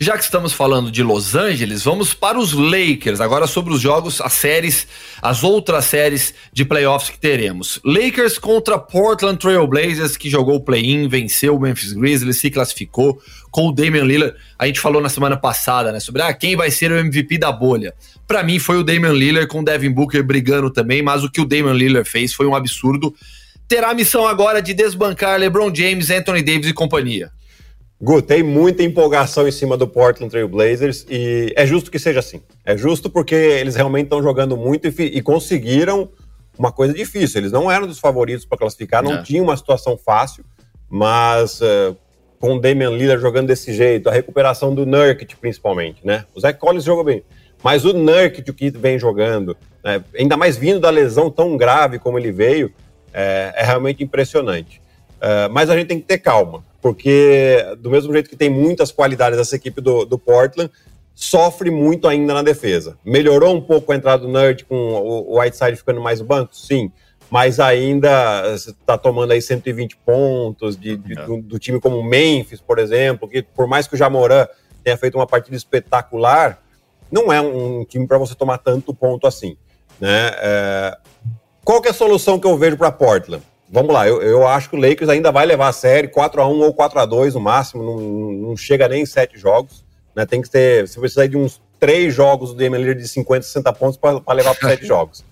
Já 0.00 0.16
que 0.16 0.24
estamos 0.24 0.52
falando 0.52 0.90
de 0.90 1.02
Los 1.02 1.34
Angeles, 1.34 1.82
vamos 1.84 2.14
para 2.14 2.38
os 2.38 2.52
Lakers. 2.52 3.20
Agora 3.20 3.46
sobre 3.46 3.74
os 3.74 3.80
jogos, 3.80 4.20
as 4.20 4.32
séries, 4.32 4.86
as 5.20 5.44
outras 5.44 5.84
séries 5.84 6.34
de 6.52 6.64
playoffs 6.64 7.10
que 7.10 7.18
teremos. 7.18 7.78
Lakers 7.84 8.38
contra 8.38 8.78
Portland 8.78 9.38
Trail 9.38 9.66
Blazers, 9.66 10.16
que 10.16 10.30
jogou 10.30 10.56
o 10.56 10.60
play-in, 10.60 11.08
venceu 11.08 11.56
o 11.56 11.60
Memphis 11.60 11.92
Grizzlies, 11.92 12.38
se 12.38 12.50
classificou 12.50 13.20
com 13.50 13.68
o 13.68 13.72
Damian 13.72 14.04
Lillard. 14.04 14.34
A 14.58 14.66
gente 14.66 14.80
falou 14.80 15.02
na 15.02 15.10
semana 15.10 15.36
passada, 15.36 15.92
né, 15.92 16.00
sobre 16.00 16.22
ah, 16.22 16.32
quem 16.32 16.56
vai 16.56 16.70
ser 16.70 16.90
o 16.90 16.96
MVP 16.96 17.38
da 17.38 17.52
bolha. 17.52 17.94
Para 18.26 18.42
mim 18.42 18.58
foi 18.58 18.78
o 18.78 18.82
Damian 18.82 19.12
Lillard 19.12 19.46
com 19.46 19.60
o 19.60 19.64
Devin 19.64 19.90
Booker 19.90 20.24
brigando 20.24 20.70
também, 20.70 21.02
mas 21.02 21.22
o 21.22 21.30
que 21.30 21.40
o 21.40 21.44
Damian 21.44 21.74
Lillard 21.74 22.08
fez 22.08 22.32
foi 22.32 22.46
um 22.46 22.54
absurdo. 22.54 23.14
Terá 23.68 23.90
a 23.90 23.94
missão 23.94 24.26
agora 24.26 24.60
de 24.60 24.72
desbancar 24.74 25.38
LeBron 25.38 25.72
James, 25.72 26.10
Anthony 26.10 26.42
Davis 26.42 26.66
e 26.66 26.72
companhia. 26.72 27.30
Gu, 28.02 28.20
tem 28.20 28.42
muita 28.42 28.82
empolgação 28.82 29.46
em 29.46 29.52
cima 29.52 29.76
do 29.76 29.86
Portland 29.86 30.28
Trail 30.28 30.48
Blazers 30.48 31.06
e 31.08 31.52
é 31.54 31.64
justo 31.64 31.88
que 31.88 32.00
seja 32.00 32.18
assim. 32.18 32.42
É 32.64 32.76
justo 32.76 33.08
porque 33.08 33.36
eles 33.36 33.76
realmente 33.76 34.06
estão 34.06 34.20
jogando 34.20 34.56
muito 34.56 34.88
e, 34.88 34.92
e, 35.04 35.22
conseguiram 35.22 36.10
uma 36.58 36.72
coisa 36.72 36.92
difícil. 36.92 37.40
Eles 37.40 37.52
não 37.52 37.70
eram 37.70 37.86
dos 37.86 38.00
favoritos 38.00 38.44
para 38.44 38.58
classificar, 38.58 39.04
não 39.04 39.14
é. 39.14 39.22
tinham 39.22 39.44
uma 39.44 39.56
situação 39.56 39.96
fácil, 39.96 40.44
mas 40.90 41.60
uh, 41.60 41.96
com 42.40 42.56
o 42.56 42.60
Damian 42.60 42.90
Lillard 42.90 43.22
jogando 43.22 43.46
desse 43.46 43.72
jeito, 43.72 44.08
a 44.08 44.12
recuperação 44.12 44.74
do 44.74 44.84
Nurkic 44.84 45.36
principalmente, 45.36 46.04
né? 46.04 46.24
O 46.34 46.40
Zach 46.40 46.58
Collins 46.58 46.82
jogou 46.82 47.04
bem, 47.04 47.22
mas 47.62 47.84
o 47.84 47.92
Nurkic 47.92 48.50
o 48.50 48.54
que 48.54 48.68
vem 48.70 48.98
jogando, 48.98 49.56
né? 49.84 50.02
ainda 50.18 50.36
mais 50.36 50.56
vindo 50.56 50.80
da 50.80 50.90
lesão 50.90 51.30
tão 51.30 51.56
grave 51.56 52.00
como 52.00 52.18
ele 52.18 52.32
veio, 52.32 52.72
é, 53.14 53.52
é 53.54 53.64
realmente 53.64 54.02
impressionante. 54.02 54.82
Uh, 55.18 55.46
mas 55.52 55.70
a 55.70 55.76
gente 55.76 55.86
tem 55.86 56.00
que 56.00 56.06
ter 56.06 56.18
calma 56.18 56.64
porque 56.82 57.64
do 57.78 57.88
mesmo 57.88 58.12
jeito 58.12 58.28
que 58.28 58.36
tem 58.36 58.50
muitas 58.50 58.90
qualidades 58.90 59.38
essa 59.38 59.54
equipe 59.54 59.80
do, 59.80 60.04
do 60.04 60.18
Portland, 60.18 60.70
sofre 61.14 61.70
muito 61.70 62.08
ainda 62.08 62.34
na 62.34 62.42
defesa. 62.42 62.98
Melhorou 63.04 63.54
um 63.54 63.60
pouco 63.60 63.92
a 63.92 63.96
entrada 63.96 64.26
do 64.26 64.28
Nerd 64.28 64.64
com 64.64 64.74
o, 64.74 65.32
o 65.32 65.40
Whiteside 65.40 65.76
ficando 65.76 66.00
mais 66.00 66.18
no 66.20 66.26
banco? 66.26 66.54
Sim. 66.54 66.90
mas 67.30 67.60
ainda 67.60 68.54
está 68.54 68.98
tomando 68.98 69.30
aí 69.30 69.40
120 69.40 69.96
pontos 69.98 70.76
de, 70.76 70.96
de 70.96 71.18
é. 71.18 71.24
do, 71.24 71.40
do, 71.40 71.58
time 71.58 71.80
como 71.80 71.98
o 71.98 72.04
Memphis, 72.04 72.60
por 72.60 72.78
exemplo, 72.78 73.28
que 73.28 73.42
por 73.42 73.66
mais 73.66 73.86
que 73.86 73.94
o 73.94 73.96
Jamoran 73.96 74.46
tenha 74.82 74.96
feito 74.96 75.16
uma 75.16 75.26
partida 75.26 75.56
espetacular, 75.56 76.60
não 77.10 77.32
é 77.32 77.40
um 77.40 77.84
time 77.84 78.06
para 78.06 78.18
você 78.18 78.34
tomar 78.34 78.58
tanto 78.58 78.92
ponto 78.92 79.26
assim. 79.26 79.56
Né? 80.00 80.30
É... 80.36 80.98
Qual 81.64 81.80
que 81.80 81.88
é 81.88 81.90
a 81.92 81.94
solução 81.94 82.38
que 82.38 82.46
eu 82.46 82.58
vejo 82.58 82.76
para 82.76 82.90
Portland? 82.90 83.44
Vamos 83.72 83.94
lá, 83.94 84.06
eu, 84.06 84.20
eu, 84.20 84.46
acho 84.46 84.68
que 84.68 84.76
o 84.76 84.78
Lakers 84.78 85.08
ainda 85.08 85.32
vai 85.32 85.46
levar 85.46 85.68
a 85.68 85.72
série 85.72 86.06
4 86.06 86.42
a 86.42 86.46
1 86.46 86.60
ou 86.60 86.74
4 86.74 86.98
a 86.98 87.06
2 87.06 87.32
no 87.32 87.40
máximo, 87.40 87.82
não, 87.82 87.98
não 88.48 88.56
chega 88.56 88.86
nem 88.86 89.02
em 89.02 89.06
7 89.06 89.38
jogos. 89.38 89.82
Né? 90.14 90.26
Tem 90.26 90.42
que 90.42 90.50
ter, 90.50 90.86
você 90.86 91.00
precisa 91.00 91.26
de 91.26 91.38
uns 91.38 91.58
3 91.80 92.14
jogos 92.14 92.50
do 92.50 92.56
Damian 92.56 92.78
Lillard 92.78 93.00
de 93.00 93.08
50, 93.08 93.46
60 93.46 93.72
pontos 93.72 93.96
para 93.96 94.34
levar 94.34 94.54
para 94.54 94.68
7 94.68 94.84
jogos. 94.86 95.24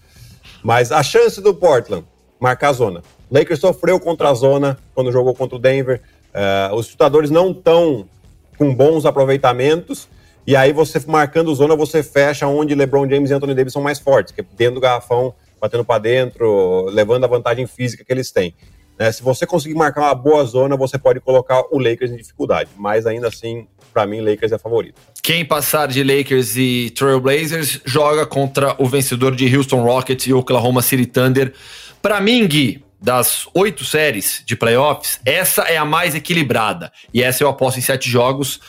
Mas 0.65 0.91
a 0.91 1.03
chance 1.03 1.39
do 1.43 1.55
Portland 1.55 2.07
marcar 2.41 2.71
a 2.71 2.73
zona. 2.73 3.03
Lakers 3.31 3.61
sofreu 3.61 4.01
contra 4.01 4.31
a 4.31 4.35
zona 4.35 4.79
quando 4.95 5.13
jogou 5.13 5.35
contra 5.35 5.57
o 5.57 5.59
Denver. 5.59 6.01
Uh, 6.35 6.75
os 6.75 6.87
chutadores 6.87 7.31
não 7.31 7.51
estão 7.51 8.09
com 8.57 8.75
bons 8.75 9.05
aproveitamentos. 9.05 10.09
E 10.47 10.57
aí 10.57 10.73
você 10.73 10.99
marcando 11.07 11.55
zona, 11.55 11.77
você 11.77 12.03
fecha 12.03 12.47
onde 12.47 12.75
LeBron 12.75 13.09
James 13.09 13.31
e 13.31 13.35
Anthony 13.35 13.55
Davis 13.55 13.75
são 13.75 13.83
mais 13.83 13.99
fortes, 13.99 14.33
que 14.33 14.41
é 14.41 14.45
dentro 14.57 14.77
do 14.77 14.81
garrafão, 14.81 15.35
batendo 15.61 15.85
para 15.85 15.99
dentro, 15.99 16.87
levando 16.87 17.25
a 17.25 17.29
vantagem 17.29 17.67
física 17.67 18.05
que 18.05 18.13
eles 18.13 18.31
têm. 18.31 18.55
Né? 18.99 19.11
Se 19.11 19.23
você 19.23 19.47
conseguir 19.47 19.75
marcar 19.75 20.03
uma 20.03 20.15
boa 20.15 20.45
zona, 20.45 20.77
você 20.77 20.99
pode 20.99 21.21
colocar 21.21 21.63
o 21.71 21.79
Lakers 21.79 22.11
em 22.11 22.17
dificuldade. 22.17 22.71
Mas 22.77 23.07
ainda 23.07 23.29
assim, 23.29 23.67
para 23.93 24.07
mim, 24.07 24.21
Lakers 24.21 24.53
é 24.53 24.59
favorito. 24.59 25.01
Quem 25.23 25.45
passar 25.45 25.89
de 25.89 26.03
Lakers 26.03 26.57
e 26.57 26.91
Trailblazers 26.91 27.81
joga 27.85 28.27
contra 28.27 28.75
o 28.79 28.87
vencedor 28.87 29.35
de 29.35 29.57
Houston 29.57 29.83
Rockets 29.83 30.27
e 30.27 30.35
Oklahoma 30.35 30.83
City 30.83 31.07
Thunder. 31.07 31.55
Para 32.03 32.21
mim, 32.21 32.47
Gui, 32.47 32.85
das 33.01 33.47
oito 33.55 33.85
séries 33.85 34.43
de 34.45 34.55
playoffs, 34.55 35.19
essa 35.25 35.63
é 35.63 35.77
a 35.77 35.85
mais 35.85 36.15
equilibrada. 36.15 36.93
E 37.13 37.23
essa 37.23 37.43
eu 37.43 37.49
aposto 37.49 37.79
em 37.79 37.83
sete 37.83 38.09
jogos, 38.09 38.61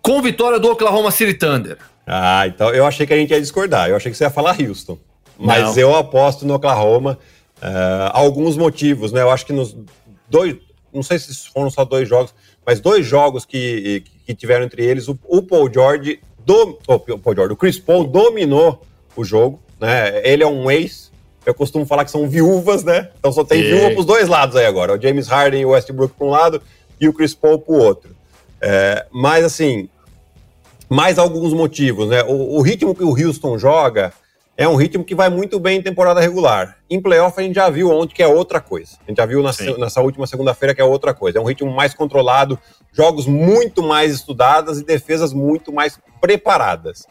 com 0.00 0.22
vitória 0.22 0.58
do 0.58 0.70
Oklahoma 0.70 1.10
City 1.10 1.34
Thunder. 1.34 1.76
Ah, 2.06 2.46
então 2.46 2.70
eu 2.70 2.86
achei 2.86 3.06
que 3.06 3.12
a 3.12 3.16
gente 3.16 3.30
ia 3.30 3.40
discordar. 3.40 3.90
Eu 3.90 3.96
achei 3.96 4.10
que 4.10 4.16
você 4.16 4.24
ia 4.24 4.30
falar 4.30 4.56
Houston. 4.58 4.98
Mas 5.38 5.76
Não. 5.76 5.82
eu 5.82 5.96
aposto 5.96 6.44
no 6.44 6.54
Oklahoma. 6.54 7.18
Uh, 7.58 8.10
alguns 8.12 8.56
motivos, 8.56 9.12
né? 9.12 9.22
Eu 9.22 9.30
acho 9.30 9.44
que 9.44 9.52
nos 9.52 9.76
dois, 10.28 10.56
não 10.92 11.02
sei 11.02 11.18
se 11.18 11.48
foram 11.48 11.70
só 11.70 11.84
dois 11.84 12.08
jogos, 12.08 12.32
mas 12.64 12.80
dois 12.80 13.06
jogos 13.06 13.44
que, 13.44 14.04
que 14.24 14.34
tiveram 14.34 14.64
entre 14.64 14.84
eles, 14.84 15.08
o, 15.08 15.18
o 15.24 15.42
Paul 15.42 15.72
George, 15.72 16.20
do, 16.44 16.78
oh, 16.86 16.94
o 16.94 17.18
Paul 17.18 17.34
George, 17.34 17.52
o 17.52 17.56
Chris 17.56 17.78
Paul 17.78 18.06
dominou 18.06 18.82
o 19.16 19.24
jogo, 19.24 19.60
né? 19.80 20.20
Ele 20.22 20.42
é 20.42 20.46
um 20.46 20.70
ex. 20.70 21.10
Eu 21.44 21.54
costumo 21.54 21.86
falar 21.86 22.04
que 22.04 22.10
são 22.10 22.28
viúvas, 22.28 22.84
né? 22.84 23.10
Então 23.18 23.32
só 23.32 23.42
tem 23.42 23.60
e... 23.60 23.64
viúva 23.64 23.90
pros 23.92 24.06
dois 24.06 24.28
lados 24.28 24.54
aí 24.54 24.66
agora. 24.66 24.96
O 24.96 25.00
James 25.00 25.26
Harden 25.26 25.62
e 25.62 25.64
o 25.64 25.70
Westbrook 25.70 26.14
para 26.14 26.26
um 26.26 26.30
lado 26.30 26.62
e 27.00 27.08
o 27.08 27.12
Chris 27.12 27.34
Paul 27.34 27.58
pro 27.58 27.74
outro. 27.74 28.14
É, 28.60 29.06
mas 29.10 29.44
assim, 29.44 29.88
mais 30.88 31.18
alguns 31.18 31.52
motivos, 31.52 32.08
né? 32.08 32.22
O, 32.22 32.56
o 32.56 32.60
ritmo 32.60 32.94
que 32.94 33.04
o 33.04 33.10
Houston 33.10 33.58
joga 33.58 34.12
é 34.58 34.66
um 34.66 34.74
ritmo 34.74 35.04
que 35.04 35.14
vai 35.14 35.30
muito 35.30 35.60
bem 35.60 35.78
em 35.78 35.82
temporada 35.82 36.20
regular. 36.20 36.78
Em 36.90 37.00
playoff 37.00 37.38
a 37.38 37.44
gente 37.44 37.54
já 37.54 37.70
viu 37.70 37.92
ontem 37.92 38.12
que 38.12 38.22
é 38.24 38.26
outra 38.26 38.60
coisa. 38.60 38.96
A 39.06 39.08
gente 39.08 39.18
já 39.18 39.24
viu 39.24 39.40
nessa, 39.40 39.78
nessa 39.78 40.00
última 40.00 40.26
segunda-feira 40.26 40.74
que 40.74 40.80
é 40.80 40.84
outra 40.84 41.14
coisa. 41.14 41.38
É 41.38 41.40
um 41.40 41.44
ritmo 41.44 41.70
mais 41.70 41.94
controlado, 41.94 42.58
jogos 42.92 43.28
muito 43.28 43.84
mais 43.84 44.12
estudadas 44.12 44.80
e 44.80 44.84
defesas 44.84 45.32
muito 45.32 45.72
mais 45.72 45.96
preparadas. 46.20 47.06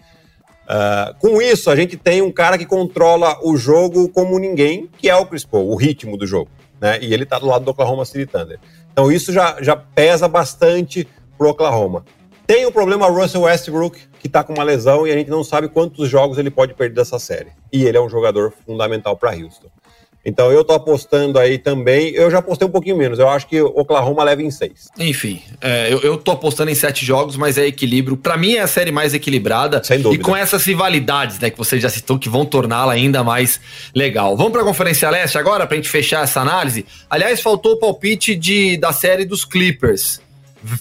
Uh, 0.65 1.17
com 1.19 1.41
isso, 1.41 1.71
a 1.71 1.75
gente 1.77 1.95
tem 1.95 2.21
um 2.21 2.33
cara 2.33 2.57
que 2.57 2.65
controla 2.65 3.39
o 3.41 3.55
jogo 3.55 4.09
como 4.09 4.37
ninguém, 4.37 4.89
que 4.97 5.09
é 5.09 5.15
o 5.15 5.25
Chris 5.25 5.45
Paul, 5.45 5.71
o 5.71 5.77
ritmo 5.77 6.17
do 6.17 6.27
jogo. 6.27 6.51
Né? 6.81 6.99
E 7.01 7.13
ele 7.13 7.23
está 7.23 7.39
do 7.39 7.45
lado 7.45 7.63
do 7.63 7.71
Oklahoma 7.71 8.03
City 8.03 8.25
Thunder. 8.25 8.59
Então 8.91 9.09
isso 9.09 9.31
já, 9.31 9.55
já 9.61 9.73
pesa 9.73 10.27
bastante 10.27 11.07
pro 11.37 11.51
Oklahoma. 11.51 12.03
Tem 12.47 12.65
o 12.65 12.71
problema 12.71 13.07
Russell 13.07 13.41
Westbrook, 13.41 13.99
que 14.21 14.27
está 14.27 14.41
com 14.41 14.53
uma 14.53 14.63
lesão 14.63 15.05
e 15.05 15.11
a 15.11 15.15
gente 15.17 15.29
não 15.29 15.43
sabe 15.43 15.67
quantos 15.67 16.09
jogos 16.09 16.37
ele 16.37 16.49
pode 16.49 16.73
perder 16.73 16.95
dessa 16.95 17.19
série. 17.19 17.49
E 17.73 17.83
ele 17.83 17.97
é 17.97 18.01
um 18.01 18.09
jogador 18.09 18.53
fundamental 18.65 19.17
para 19.17 19.31
Houston. 19.31 19.67
Então 20.25 20.51
eu 20.51 20.63
tô 20.63 20.73
apostando 20.73 21.39
aí 21.39 21.57
também. 21.57 22.09
Eu 22.09 22.29
já 22.31 22.39
apostei 22.39 22.67
um 22.67 22.71
pouquinho 22.71 22.97
menos. 22.97 23.19
Eu 23.19 23.29
acho 23.29 23.47
que 23.47 23.61
Oklahoma 23.61 24.23
leva 24.23 24.41
em 24.41 24.51
seis. 24.51 24.89
Enfim, 24.97 25.41
é, 25.61 25.91
eu, 25.91 25.99
eu 25.99 26.17
tô 26.17 26.31
apostando 26.31 26.69
em 26.71 26.75
sete 26.75 27.05
jogos, 27.05 27.37
mas 27.37 27.57
é 27.57 27.65
equilíbrio. 27.65 28.17
Para 28.17 28.37
mim 28.37 28.55
é 28.55 28.61
a 28.61 28.67
série 28.67 28.91
mais 28.91 29.13
equilibrada. 29.13 29.81
Sem 29.83 30.01
dúvida. 30.01 30.21
E 30.21 30.25
com 30.25 30.35
essas 30.35 30.65
rivalidades, 30.65 31.39
né, 31.39 31.49
que 31.49 31.57
você 31.57 31.79
já 31.79 31.89
citou, 31.89 32.19
que 32.19 32.27
vão 32.27 32.45
torná-la 32.45 32.93
ainda 32.93 33.23
mais 33.23 33.59
legal. 33.95 34.35
Vamos 34.35 34.51
para 34.51 34.61
a 34.61 34.65
Conferência 34.65 35.09
Leste 35.09 35.37
agora, 35.37 35.65
pra 35.65 35.77
gente 35.77 35.89
fechar 35.89 36.23
essa 36.23 36.41
análise. 36.41 36.85
Aliás, 37.09 37.39
faltou 37.39 37.73
o 37.73 37.77
palpite 37.77 38.35
de, 38.35 38.75
da 38.77 38.91
série 38.91 39.23
dos 39.23 39.45
Clippers. 39.45 40.21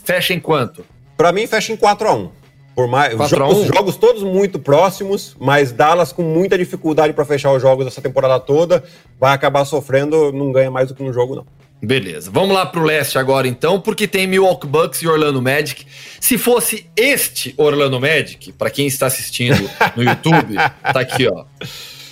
Fecha 0.04 0.34
em 0.34 0.40
quanto? 0.40 0.84
Para 1.16 1.32
mim, 1.32 1.46
fecha 1.46 1.72
em 1.72 1.76
4 1.76 2.08
a 2.08 2.14
1 2.14 2.30
por 2.76 2.86
mais 2.86 3.16
jogos, 3.30 3.66
jogos, 3.68 3.96
todos 3.96 4.22
muito 4.22 4.58
próximos, 4.58 5.34
mas 5.40 5.72
Dallas 5.72 6.12
com 6.12 6.22
muita 6.22 6.58
dificuldade 6.58 7.14
para 7.14 7.24
fechar 7.24 7.50
os 7.52 7.62
jogos 7.62 7.86
essa 7.86 8.02
temporada 8.02 8.38
toda, 8.38 8.84
vai 9.18 9.32
acabar 9.32 9.64
sofrendo, 9.64 10.30
não 10.30 10.52
ganha 10.52 10.70
mais 10.70 10.88
do 10.88 10.94
que 10.94 11.02
um 11.02 11.10
jogo 11.10 11.34
não. 11.34 11.46
Beleza, 11.82 12.30
vamos 12.30 12.54
lá 12.54 12.66
pro 12.66 12.82
leste 12.82 13.18
agora 13.18 13.48
então, 13.48 13.80
porque 13.80 14.06
tem 14.06 14.26
Milwaukee 14.26 14.66
Bucks 14.66 15.00
e 15.00 15.08
Orlando 15.08 15.40
Magic. 15.40 15.86
Se 16.20 16.36
fosse 16.36 16.86
este 16.94 17.54
Orlando 17.56 17.98
Magic, 17.98 18.52
para 18.52 18.68
quem 18.68 18.86
está 18.86 19.06
assistindo 19.06 19.70
no 19.96 20.02
YouTube, 20.04 20.56
tá 20.92 21.00
aqui 21.00 21.26
ó, 21.26 21.46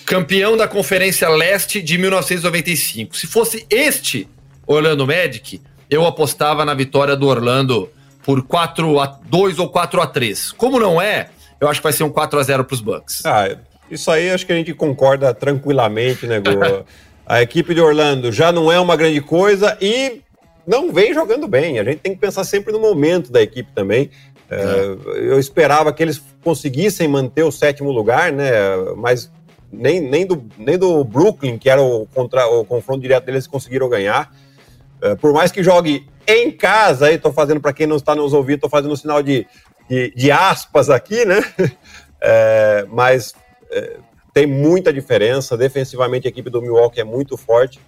campeão 0.06 0.56
da 0.56 0.66
Conferência 0.66 1.28
Leste 1.28 1.82
de 1.82 1.98
1995. 1.98 3.14
Se 3.14 3.26
fosse 3.26 3.66
este 3.68 4.26
Orlando 4.66 5.06
Magic, 5.06 5.60
eu 5.90 6.06
apostava 6.06 6.64
na 6.64 6.72
vitória 6.72 7.14
do 7.14 7.26
Orlando 7.26 7.90
por 8.24 8.42
4 8.42 8.98
a 9.00 9.18
2 9.26 9.58
ou 9.58 9.68
4 9.68 10.00
a 10.00 10.06
3. 10.06 10.52
Como 10.52 10.80
não 10.80 11.00
é, 11.00 11.28
eu 11.60 11.68
acho 11.68 11.80
que 11.80 11.84
vai 11.84 11.92
ser 11.92 12.04
um 12.04 12.10
4 12.10 12.38
a 12.38 12.42
0 12.42 12.64
para 12.64 12.74
os 12.74 12.80
Bucks. 12.80 13.24
Ah, 13.24 13.56
isso 13.90 14.10
aí 14.10 14.30
acho 14.30 14.46
que 14.46 14.52
a 14.52 14.56
gente 14.56 14.72
concorda 14.72 15.32
tranquilamente, 15.34 16.26
né, 16.26 16.40
Gu? 16.40 16.84
a 17.26 17.42
equipe 17.42 17.74
de 17.74 17.80
Orlando 17.80 18.32
já 18.32 18.50
não 18.50 18.72
é 18.72 18.80
uma 18.80 18.96
grande 18.96 19.20
coisa 19.20 19.76
e 19.80 20.22
não 20.66 20.92
vem 20.92 21.12
jogando 21.12 21.46
bem. 21.46 21.78
A 21.78 21.84
gente 21.84 21.98
tem 21.98 22.14
que 22.14 22.20
pensar 22.20 22.44
sempre 22.44 22.72
no 22.72 22.80
momento 22.80 23.30
da 23.30 23.42
equipe 23.42 23.70
também. 23.74 24.10
É. 24.50 24.56
É, 24.56 24.87
eu 25.16 25.38
esperava 25.38 25.92
que 25.92 26.02
eles 26.02 26.22
conseguissem 26.42 27.08
manter 27.08 27.42
o 27.42 27.52
sétimo 27.52 27.90
lugar, 27.90 28.32
né? 28.32 28.50
Mas 28.96 29.30
nem, 29.70 30.00
nem, 30.00 30.26
do, 30.26 30.44
nem 30.56 30.78
do 30.78 31.02
Brooklyn, 31.04 31.58
que 31.58 31.68
era 31.68 31.82
o, 31.82 32.06
contra, 32.14 32.46
o 32.46 32.64
confronto 32.64 33.00
direto 33.00 33.24
deles, 33.24 33.46
conseguiram 33.46 33.88
ganhar. 33.88 34.32
É, 35.02 35.14
por 35.14 35.32
mais 35.32 35.50
que 35.50 35.62
jogue 35.62 36.06
em 36.26 36.50
casa, 36.50 37.06
aí 37.06 37.14
estou 37.14 37.32
fazendo 37.32 37.60
para 37.60 37.72
quem 37.72 37.87
não 37.87 37.96
está 37.96 38.14
nos 38.14 38.32
ouvindo, 38.32 38.56
estou 38.56 38.70
fazendo 38.70 38.92
um 38.92 38.96
sinal 38.96 39.22
de, 39.22 39.46
de, 39.88 40.12
de, 40.14 40.30
aspas 40.30 40.90
aqui, 40.90 41.24
né? 41.24 41.42
É, 42.26 42.87
mas 42.88 43.34
é, 43.70 43.98
tem 44.32 44.46
muita 44.46 44.90
diferença. 44.90 45.58
Defensivamente, 45.58 46.26
a 46.26 46.30
equipe 46.30 46.48
do 46.48 46.62
Milwaukee 46.62 46.98
é 46.98 47.04
muito 47.04 47.37
forte. 47.37 47.78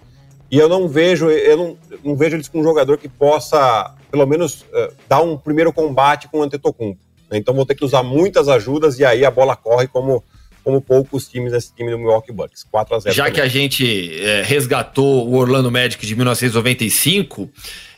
E 0.51 0.59
eu 0.59 0.69
não 0.69 0.87
vejo, 0.87 1.27
eu 1.31 1.57
não, 1.57 1.77
não 2.03 2.15
vejo 2.15 2.35
eles 2.35 2.47
com 2.47 2.59
um 2.59 2.63
jogador 2.63 2.99
que 2.99 3.09
possa, 3.09 3.95
pelo 4.11 4.27
menos, 4.27 4.63
é, 4.71 4.91
dar 5.09 5.21
um 5.21 5.35
primeiro 5.35 5.73
combate 5.73 6.27
com 6.27 6.37
o 6.37 6.43
Antetokounmpo. 6.43 6.99
Né? 7.31 7.37
Então 7.39 7.53
vou 7.53 7.65
ter 7.65 7.73
que 7.73 7.83
usar 7.83 8.03
muitas 8.03 8.47
ajudas 8.47 8.99
e 8.99 9.05
aí 9.05 9.25
a 9.25 9.31
bola 9.31 9.55
corre 9.55 9.87
como 9.87 10.23
como 10.67 10.81
poucos 10.81 11.29
times 11.29 11.53
desse 11.53 11.73
time 11.73 11.89
do 11.89 11.97
Milwaukee 11.97 12.33
Bucks. 12.33 12.65
4 12.69 12.93
a 12.93 12.99
0 12.99 13.15
Já 13.15 13.23
também. 13.23 13.35
que 13.35 13.41
a 13.41 13.47
gente 13.47 14.21
é, 14.21 14.41
resgatou 14.41 15.25
o 15.25 15.35
Orlando 15.37 15.71
Magic 15.71 16.05
de 16.05 16.13
1995, 16.13 17.49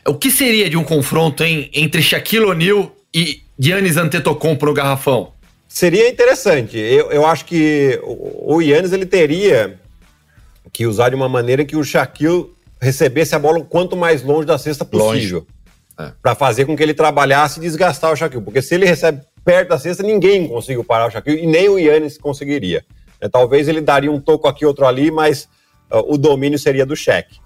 o 0.06 0.14
que 0.14 0.30
seria 0.30 0.68
de 0.68 0.76
um 0.76 0.84
confronto 0.84 1.44
hein, 1.44 1.70
entre 1.72 2.02
Shaquille 2.02 2.44
O'Neal 2.44 2.94
e 3.14 3.42
Giannis 3.58 3.96
Antetokounmpo 3.96 4.66
no 4.66 4.74
garrafão? 4.74 5.32
Seria 5.68 6.08
interessante. 6.08 6.76
Eu, 6.78 7.12
eu 7.12 7.26
acho 7.26 7.44
que 7.44 8.00
o, 8.02 8.60
Giannis 8.60 8.92
ele 8.92 9.06
teria 9.06 9.78
que 10.72 10.86
usar 10.86 11.10
de 11.10 11.14
uma 11.14 11.28
maneira 11.28 11.64
que 11.64 11.76
o 11.76 11.84
Shaquille 11.84 12.46
recebesse 12.80 13.34
a 13.34 13.38
bola 13.38 13.58
o 13.58 13.64
quanto 13.64 13.96
mais 13.96 14.22
longe 14.22 14.46
da 14.46 14.58
cesta 14.58 14.84
possível. 14.84 15.46
É. 15.98 16.12
Para 16.22 16.34
fazer 16.34 16.64
com 16.64 16.76
que 16.76 16.82
ele 16.82 16.94
trabalhasse 16.94 17.60
e 17.60 17.62
desgastar 17.62 18.12
o 18.12 18.16
Shaquille. 18.16 18.42
Porque 18.42 18.62
se 18.62 18.74
ele 18.74 18.86
recebe 18.86 19.20
perto 19.44 19.68
da 19.68 19.78
cesta, 19.78 20.02
ninguém 20.02 20.48
conseguiu 20.48 20.82
parar 20.82 21.06
o 21.06 21.10
Shaquille 21.10 21.42
e 21.42 21.46
nem 21.46 21.68
o 21.68 21.78
Yannis 21.78 22.18
conseguiria. 22.18 22.84
É, 23.20 23.28
talvez 23.28 23.68
ele 23.68 23.80
daria 23.80 24.10
um 24.10 24.20
toco 24.20 24.48
aqui, 24.48 24.64
outro 24.64 24.86
ali, 24.86 25.10
mas 25.10 25.44
uh, 25.90 26.12
o 26.12 26.16
domínio 26.16 26.58
seria 26.58 26.86
do 26.86 26.96
Shaq. 26.96 27.38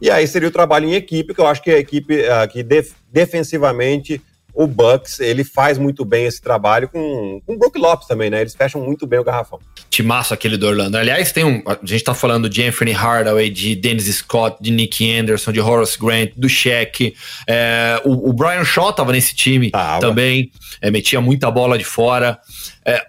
E 0.00 0.10
aí 0.10 0.26
seria 0.26 0.48
o 0.48 0.52
trabalho 0.52 0.88
em 0.88 0.94
equipe, 0.94 1.34
que 1.34 1.40
eu 1.40 1.46
acho 1.46 1.62
que 1.62 1.70
a 1.70 1.78
equipe 1.78 2.14
uh, 2.20 2.48
que 2.50 2.62
def 2.62 2.92
defensivamente 3.10 4.20
o 4.56 4.66
Bucks, 4.66 5.20
ele 5.20 5.44
faz 5.44 5.76
muito 5.76 6.02
bem 6.02 6.24
esse 6.24 6.40
trabalho 6.40 6.88
com, 6.88 7.42
com 7.44 7.52
o 7.52 7.58
Brook 7.58 7.78
Lopes 7.78 8.08
também, 8.08 8.30
né? 8.30 8.40
Eles 8.40 8.54
fecham 8.54 8.80
muito 8.80 9.06
bem 9.06 9.18
o 9.18 9.24
garrafão. 9.24 9.60
Timaço 9.90 10.32
aquele 10.32 10.56
do 10.56 10.66
Orlando. 10.66 10.96
Aliás, 10.96 11.30
tem 11.30 11.44
um. 11.44 11.62
A 11.66 11.78
gente 11.84 12.02
tá 12.02 12.14
falando 12.14 12.48
de 12.48 12.62
Anthony 12.62 12.92
Hardaway, 12.92 13.50
de 13.50 13.76
Dennis 13.76 14.06
Scott, 14.06 14.56
de 14.58 14.70
Nick 14.70 15.18
Anderson, 15.18 15.52
de 15.52 15.60
Horace 15.60 15.98
Grant, 15.98 16.30
do 16.34 16.48
Shaq. 16.48 17.14
É, 17.46 18.00
o, 18.02 18.30
o, 18.30 18.32
Brian 18.32 18.64
Shaw 18.64 18.94
tava 18.94 19.12
nesse 19.12 19.34
time 19.34 19.70
ah, 19.74 19.98
também. 20.00 20.50
É, 20.80 20.90
metia 20.90 21.20
muita 21.20 21.50
bola 21.50 21.76
de 21.76 21.84
fora. 21.84 22.38
É, 22.82 23.06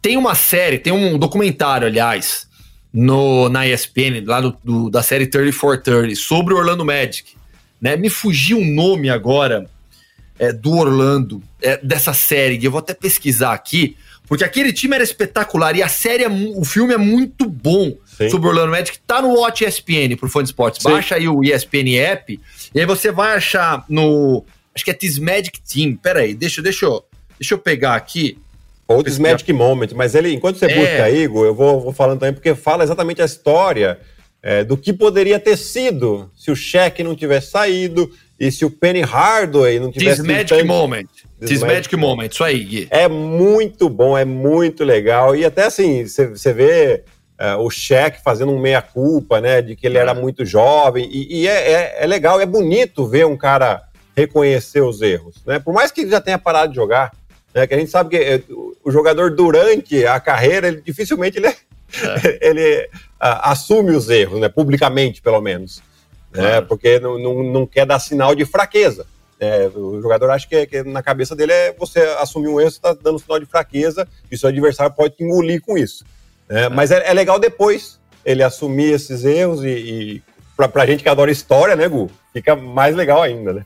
tem 0.00 0.16
uma 0.16 0.34
série, 0.34 0.78
tem 0.78 0.94
um 0.94 1.18
documentário, 1.18 1.86
aliás, 1.86 2.46
no, 2.96 3.50
na 3.50 3.68
ESPN, 3.68 4.24
lá 4.24 4.40
do, 4.40 4.56
do, 4.64 4.88
da 4.88 5.02
série 5.02 5.26
3430, 5.26 6.18
sobre 6.18 6.54
o 6.54 6.56
Orlando 6.56 6.82
Magic. 6.82 7.34
Né? 7.78 7.94
Me 7.94 8.08
fugiu 8.08 8.56
o 8.56 8.64
nome 8.64 9.10
agora 9.10 9.68
é, 10.38 10.50
do 10.50 10.72
Orlando, 10.72 11.42
é, 11.60 11.76
dessa 11.76 12.14
série, 12.14 12.58
eu 12.64 12.70
vou 12.70 12.78
até 12.78 12.94
pesquisar 12.94 13.52
aqui, 13.52 13.98
porque 14.26 14.42
aquele 14.42 14.72
time 14.72 14.94
era 14.94 15.04
espetacular 15.04 15.76
e 15.76 15.82
a 15.82 15.88
série, 15.88 16.24
é, 16.24 16.28
o 16.28 16.64
filme 16.64 16.94
é 16.94 16.96
muito 16.96 17.46
bom 17.46 17.94
Sim. 18.06 18.30
sobre 18.30 18.46
o 18.46 18.50
Orlando 18.50 18.70
Magic. 18.70 18.98
Tá 19.06 19.20
no 19.20 19.34
Watch 19.34 19.62
ESPN 19.62 20.16
por 20.18 20.30
Fone 20.30 20.46
Sports. 20.46 20.82
Baixa 20.82 21.16
aí 21.16 21.28
o 21.28 21.44
ESPN 21.44 21.98
App 21.98 22.40
e 22.74 22.80
aí 22.80 22.86
você 22.86 23.12
vai 23.12 23.36
achar 23.36 23.84
no. 23.90 24.42
Acho 24.74 24.84
que 24.84 24.90
é 24.90 24.94
This 24.94 25.18
Magic 25.18 25.60
Team. 25.60 25.96
Pera 25.96 26.20
aí, 26.20 26.34
deixa, 26.34 26.60
deixa, 26.62 26.86
eu, 26.86 27.04
deixa 27.38 27.54
eu 27.54 27.58
pegar 27.58 27.94
aqui. 27.94 28.38
Ou 28.88 29.02
This 29.02 29.18
Magic 29.18 29.52
Moment, 29.52 29.88
mas 29.94 30.14
ele, 30.14 30.32
enquanto 30.32 30.58
você 30.58 30.66
é. 30.66 30.74
busca 30.74 31.04
aí, 31.04 31.24
Igor, 31.24 31.44
eu 31.46 31.54
vou, 31.54 31.80
vou 31.80 31.92
falando 31.92 32.20
também, 32.20 32.34
porque 32.34 32.54
fala 32.54 32.84
exatamente 32.84 33.20
a 33.20 33.24
história 33.24 33.98
é, 34.42 34.62
do 34.62 34.76
que 34.76 34.92
poderia 34.92 35.40
ter 35.40 35.56
sido 35.56 36.30
se 36.36 36.50
o 36.50 36.56
cheque 36.56 37.02
não 37.02 37.16
tivesse 37.16 37.50
saído 37.50 38.08
e 38.38 38.50
se 38.52 38.64
o 38.64 38.70
Penny 38.70 39.00
Hardaway 39.00 39.80
não 39.80 39.90
tivesse... 39.90 40.22
This 40.22 40.26
Magic 40.26 40.48
tanto... 40.48 40.66
Moment. 40.66 41.08
This, 41.40 41.48
This 41.50 41.60
Magic, 41.60 41.74
Magic 41.74 41.96
Moment, 41.96 42.28
isso 42.28 42.44
aí, 42.44 42.62
Gui. 42.62 42.86
É 42.90 43.08
muito 43.08 43.88
bom, 43.88 44.16
é 44.16 44.24
muito 44.24 44.84
legal. 44.84 45.34
E 45.34 45.44
até 45.44 45.64
assim, 45.64 46.04
você 46.04 46.52
vê 46.52 47.02
uh, 47.40 47.60
o 47.62 47.70
Shaq 47.70 48.22
fazendo 48.22 48.52
um 48.52 48.60
meia-culpa, 48.60 49.40
né? 49.40 49.62
De 49.62 49.76
que 49.76 49.86
ele 49.86 49.98
é. 49.98 50.00
era 50.00 50.14
muito 50.14 50.44
jovem. 50.44 51.08
E, 51.10 51.42
e 51.42 51.48
é, 51.48 51.72
é, 51.72 51.96
é, 52.00 52.06
legal, 52.06 52.40
é 52.40 52.46
bonito 52.46 53.06
ver 53.06 53.26
um 53.26 53.36
cara 53.36 53.82
reconhecer 54.16 54.80
os 54.80 55.02
erros, 55.02 55.36
né? 55.46 55.58
Por 55.58 55.74
mais 55.74 55.90
que 55.90 56.02
ele 56.02 56.10
já 56.10 56.20
tenha 56.20 56.38
parado 56.38 56.70
de 56.70 56.76
jogar, 56.76 57.12
né? 57.56 57.66
Que 57.66 57.72
a 57.72 57.78
gente 57.78 57.90
sabe 57.90 58.10
que 58.10 58.16
eh, 58.16 58.42
o 58.84 58.90
jogador 58.90 59.34
durante 59.34 60.04
a 60.04 60.20
carreira, 60.20 60.68
ele, 60.68 60.82
dificilmente 60.82 61.38
ele, 61.38 61.46
é. 61.46 61.56
ele 62.46 62.90
assume 63.18 63.92
os 63.92 64.10
erros, 64.10 64.38
né? 64.38 64.50
Publicamente, 64.50 65.22
pelo 65.22 65.40
menos. 65.40 65.82
Né? 66.34 66.60
Porque 66.60 67.00
não, 67.00 67.18
não, 67.18 67.42
não 67.42 67.66
quer 67.66 67.86
dar 67.86 67.98
sinal 67.98 68.34
de 68.34 68.44
fraqueza. 68.44 69.06
É, 69.40 69.70
o 69.74 70.02
jogador 70.02 70.30
acha 70.30 70.46
que, 70.46 70.66
que, 70.66 70.82
na 70.82 71.02
cabeça 71.02 71.34
dele 71.34 71.52
é 71.52 71.72
você 71.72 72.00
assumir 72.18 72.48
um 72.48 72.60
erro, 72.60 72.70
você 72.70 72.76
está 72.76 72.92
dando 72.92 73.18
sinal 73.18 73.40
de 73.40 73.46
fraqueza 73.46 74.06
e 74.30 74.36
seu 74.36 74.50
adversário 74.50 74.94
pode 74.94 75.16
te 75.16 75.24
engolir 75.24 75.62
com 75.62 75.78
isso. 75.78 76.04
É, 76.48 76.68
mas 76.68 76.90
é, 76.90 77.08
é, 77.08 77.12
legal 77.14 77.38
depois 77.38 77.98
ele 78.24 78.42
assumir 78.42 78.92
esses 78.92 79.24
erros 79.24 79.64
e, 79.64 79.68
e 79.68 80.22
pra, 80.54 80.68
pra 80.68 80.86
gente 80.86 81.02
que 81.02 81.08
adora 81.08 81.30
história, 81.30 81.74
né, 81.74 81.88
Gu? 81.88 82.10
Fica 82.34 82.54
mais 82.54 82.94
legal 82.94 83.22
ainda, 83.22 83.54
né? 83.54 83.64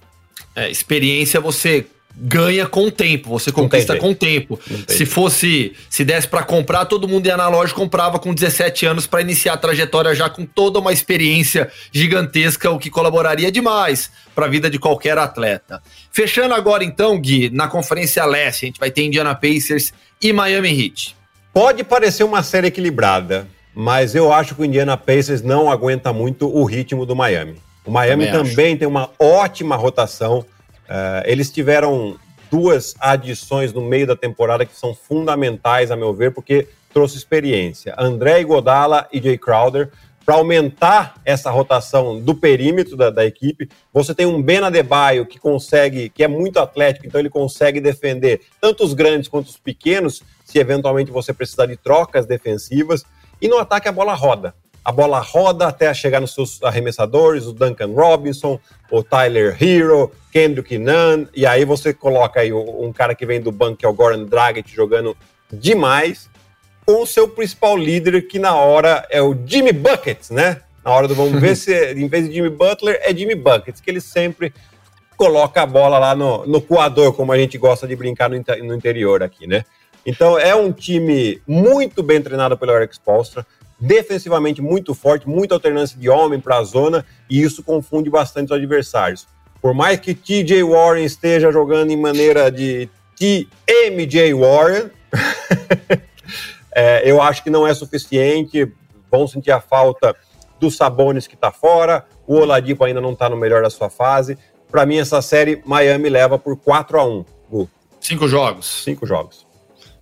É, 0.55 0.71
experiência 0.71 1.41
você 1.41 1.87
ganha 2.17 2.67
com 2.67 2.87
o 2.87 2.91
tempo, 2.91 3.31
você 3.31 3.51
conquista 3.51 3.97
com 3.97 4.11
o 4.11 4.15
tempo. 4.15 4.59
Se 4.87 5.07
fosse, 5.07 5.73
se 5.89 6.05
desse 6.05 6.29
para 6.29 6.43
comprar, 6.43 6.85
todo 6.85 7.09
mundo 7.09 7.27
ia 7.27 7.37
na 7.37 7.49
loja 7.49 7.73
comprava 7.75 8.19
com 8.19 8.35
17 8.35 8.87
anos 8.87 9.07
para 9.07 9.21
iniciar 9.21 9.55
a 9.55 9.57
trajetória 9.57 10.15
já 10.15 10.29
com 10.29 10.45
toda 10.45 10.79
uma 10.79 10.93
experiência 10.93 11.71
gigantesca, 11.93 12.71
o 12.71 12.79
que 12.79 12.91
colaboraria 12.91 13.51
demais 13.51 14.11
para 14.35 14.47
a 14.47 14.49
vida 14.49 14.69
de 14.69 14.79
qualquer 14.79 15.17
atleta. 15.19 15.83
Fechando 16.13 16.55
agora 16.55 16.85
então, 16.85 17.19
Gui, 17.19 17.51
na 17.51 17.69
Conferência 17.69 18.25
Leste, 18.25 18.65
a 18.65 18.69
gente 18.69 18.81
vai 18.81 18.91
ter 18.91 19.05
Indiana 19.05 19.35
Pacers 19.35 19.93
e 20.23 20.33
Miami 20.33 20.71
Heat. 20.71 21.17
Pode 21.53 21.83
parecer 21.83 22.23
uma 22.23 22.43
série 22.43 22.69
equilibrada, 22.69 23.47
mas 23.75 24.15
eu 24.15 24.33
acho 24.33 24.55
que 24.55 24.63
o 24.63 24.65
Indiana 24.65 24.97
Pacers 24.97 25.43
não 25.43 25.71
aguenta 25.71 26.13
muito 26.13 26.49
o 26.49 26.65
ritmo 26.65 27.07
do 27.07 27.17
Miami. 27.17 27.57
O 27.85 27.91
Miami 27.91 28.27
também, 28.27 28.51
também 28.51 28.77
tem 28.77 28.87
uma 28.87 29.11
ótima 29.19 29.75
rotação. 29.75 30.45
Uh, 30.91 31.23
eles 31.25 31.51
tiveram 31.53 32.19
duas 32.51 32.97
adições 32.99 33.73
no 33.73 33.81
meio 33.81 34.09
da 34.09 34.17
temporada 34.17 34.67
que 34.67 34.77
são 34.77 34.93
fundamentais, 34.93 35.93
a 35.93 35.97
meu 35.97 36.13
ver, 36.13 36.35
porque 36.35 36.67
trouxe 36.93 37.17
experiência. 37.17 37.95
André 37.97 38.43
Godala 38.43 39.09
e 39.13 39.23
Jay 39.23 39.39
Crowder. 39.39 39.91
Para 40.27 40.35
aumentar 40.35 41.21
essa 41.25 41.51
rotação 41.51 42.21
do 42.21 42.35
perímetro 42.35 42.97
da, 42.97 43.11
da, 43.11 43.25
equipe, 43.25 43.69
você 43.93 44.15
tem 44.15 44.27
um 44.27 44.41
Ben 44.41 44.59
Adebayo 44.59 45.27
que 45.27 45.39
consegue, 45.39 46.09
que 46.09 46.23
é 46.23 46.29
muito 46.29 46.61
atlético, 46.61 47.07
então 47.07 47.19
ele 47.19 47.31
consegue 47.31 47.81
defender 47.81 48.43
tanto 48.61 48.85
os 48.85 48.93
grandes 48.93 49.29
quanto 49.29 49.49
os 49.49 49.57
pequenos, 49.57 50.23
se 50.45 50.59
eventualmente 50.59 51.11
você 51.11 51.33
precisar 51.33 51.67
de 51.67 51.77
trocas 51.77 52.27
defensivas. 52.27 53.05
E 53.41 53.49
no 53.49 53.59
ataque 53.59 53.89
a 53.89 53.93
bola 53.93 54.15
roda. 54.15 54.55
A 54.85 54.91
bola 54.91 55.21
roda 55.21 55.67
até 55.67 55.93
chegar 55.93 56.21
nos 56.21 56.33
seus 56.33 56.63
arremessadores, 56.63 57.47
o 57.47 57.53
Duncan 57.53 57.93
Robinson, 57.93 58.59
o 58.91 59.03
Tyler 59.03 59.57
Hero, 59.63 60.11
Kendrick 60.33 60.79
Nunn, 60.79 61.27
e 61.35 61.45
aí 61.45 61.65
você 61.65 61.93
coloca 61.93 62.41
aí 62.41 62.53
um 62.53 62.93
cara 62.93 63.15
que 63.15 63.27
vem 63.27 63.41
do 63.41 63.53
banco, 63.53 63.77
que 63.77 63.87
é 63.87 63.89
o 63.89 63.93
Goran 63.93 64.25
Dragic, 64.25 64.75
jogando 64.75 65.17
demais, 65.53 66.31
com 66.87 67.03
o 67.03 67.07
seu 67.07 67.29
principal 67.29 67.77
líder, 67.77 68.23
que 68.27 68.39
na 68.39 68.55
hora 68.55 69.07
é 69.11 69.21
o 69.21 69.37
Jimmy 69.47 69.73
Buckets, 69.73 70.31
né? 70.31 70.63
Na 70.85 70.93
hora 70.93 71.07
do 71.07 71.15
vamos 71.15 71.39
ver 71.41 71.57
se, 71.57 71.73
em 71.93 72.09
vez 72.09 72.27
de 72.27 72.35
Jimmy 72.35 72.51
Butler, 72.51 72.99
é 73.03 73.15
Jimmy 73.15 73.35
Buckets, 73.35 73.81
que 73.81 73.91
ele 73.91 74.01
sempre 74.01 74.53
coloca 75.17 75.61
a 75.61 75.67
bola 75.67 75.99
lá 75.99 76.15
no, 76.15 76.47
no 76.47 76.63
coador, 76.63 77.13
como 77.13 77.31
a 77.33 77.39
gente 77.39 77.59
gosta 77.59 77.87
de 77.87 77.95
brincar 77.95 78.31
no, 78.31 78.43
no 78.65 78.75
interior 78.75 79.23
aqui, 79.23 79.47
né? 79.47 79.65
Então 80.05 80.39
é 80.39 80.55
um 80.55 80.73
time 80.73 81.43
muito 81.47 82.03
bem 82.03 82.23
treinado 82.23 82.57
pelo 82.57 82.73
Eric 82.73 82.95
Spolstra, 82.95 83.47
defensivamente 83.81 84.61
muito 84.61 84.95
forte, 84.95 85.29
muita 85.29 85.55
alternância 85.55 85.99
de 85.99 86.09
homem 86.09 86.39
para 86.39 86.59
a 86.59 86.65
zona, 86.65 87.05
e 87.29 87.43
isso 87.43 87.63
confunde 87.63 88.11
bastante 88.11 88.47
os 88.47 88.57
adversários. 88.57 89.27
Por 89.61 89.75
mais 89.75 89.99
que 89.99 90.15
TJ 90.15 90.63
Warren 90.63 91.05
esteja 91.05 91.51
jogando 91.51 91.91
em 91.91 91.97
maneira 91.97 92.51
de 92.51 92.89
TMJ 93.17 94.35
Warren, 94.35 94.91
é, 96.73 97.11
eu 97.11 97.21
acho 97.21 97.43
que 97.43 97.51
não 97.51 97.67
é 97.67 97.75
suficiente. 97.75 98.73
Vão 99.11 99.27
sentir 99.27 99.51
a 99.51 99.61
falta 99.61 100.15
do 100.59 100.71
Sabonis 100.71 101.27
que 101.27 101.35
está 101.35 101.51
fora, 101.51 102.07
o 102.27 102.37
Oladipo 102.37 102.85
ainda 102.85 103.01
não 103.01 103.13
está 103.13 103.29
no 103.29 103.37
melhor 103.37 103.63
da 103.63 103.71
sua 103.71 103.91
fase. 103.91 104.39
Para 104.71 104.87
mim, 104.87 104.99
essa 104.99 105.21
série 105.21 105.61
Miami 105.65 106.09
leva 106.09 106.39
por 106.39 106.57
4 106.57 107.01
a 107.01 107.05
1 107.05 107.25
Gu. 107.51 107.69
Cinco 108.01 108.29
jogos. 108.29 108.85
Cinco 108.85 109.07
jogos. 109.07 109.47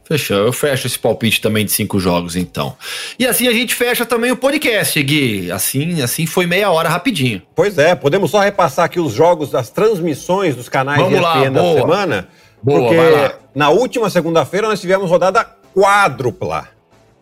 Fechou, 0.09 0.39
eu 0.39 0.53
fecho 0.55 0.87
esse 0.87 0.99
palpite 0.99 1.39
também 1.39 1.67
de 1.67 1.71
cinco 1.71 2.01
jogos, 2.01 2.35
então. 2.35 2.75
E 3.19 3.27
assim 3.27 3.47
a 3.47 3.53
gente 3.53 3.75
fecha 3.75 4.07
também 4.07 4.33
o 4.33 4.37
podcast, 4.39 5.03
Gui. 5.03 5.53
Assim, 5.53 6.01
assim 6.01 6.25
foi 6.25 6.47
meia 6.47 6.71
hora 6.71 6.89
rapidinho. 6.89 7.43
Pois 7.55 7.77
é, 7.77 7.95
podemos 7.95 8.31
só 8.31 8.41
repassar 8.41 8.87
aqui 8.87 8.99
os 8.99 9.13
jogos 9.13 9.51
das 9.51 9.69
transmissões 9.69 10.57
dos 10.57 10.67
canais 10.67 11.03
Vamos 11.03 11.21
lá, 11.21 11.47
da 11.51 11.75
semana. 11.75 12.29
Boa, 12.63 12.89
porque 12.89 13.37
na 13.55 13.69
última 13.69 14.09
segunda-feira 14.09 14.67
nós 14.67 14.81
tivemos 14.81 15.11
rodada 15.11 15.45
quádrupla. 15.75 16.69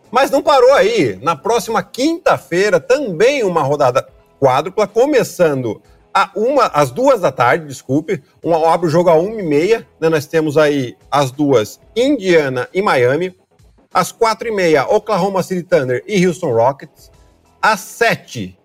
Mas 0.09 0.31
não 0.31 0.41
parou 0.41 0.71
aí. 0.71 1.19
Na 1.21 1.35
próxima 1.35 1.83
quinta-feira, 1.83 2.79
também 2.79 3.43
uma 3.43 3.63
rodada 3.63 4.07
quádrupla, 4.39 4.87
começando 4.87 5.81
a 6.17 6.31
uma, 6.35 6.65
às 6.65 6.89
duas 6.89 7.21
da 7.21 7.31
tarde, 7.31 7.67
desculpe. 7.67 8.23
Uma, 8.41 8.73
abre 8.73 8.87
o 8.87 8.89
jogo 8.89 9.07
a 9.11 9.13
uma 9.13 9.39
e 9.39 9.43
meia. 9.43 9.87
Né? 9.99 10.09
Nós 10.09 10.25
temos 10.25 10.57
aí 10.57 10.97
as 11.11 11.29
duas, 11.29 11.79
Indiana 11.95 12.67
e 12.73 12.81
Miami. 12.81 13.35
Às 13.93 14.11
quatro 14.11 14.47
e 14.47 14.51
meia, 14.51 14.87
Oklahoma 14.87 15.43
City 15.43 15.61
Thunder 15.61 16.03
e 16.07 16.25
Houston 16.25 16.51
Rockets. 16.51 17.11
Às 17.61 17.81
sete, 17.81 18.57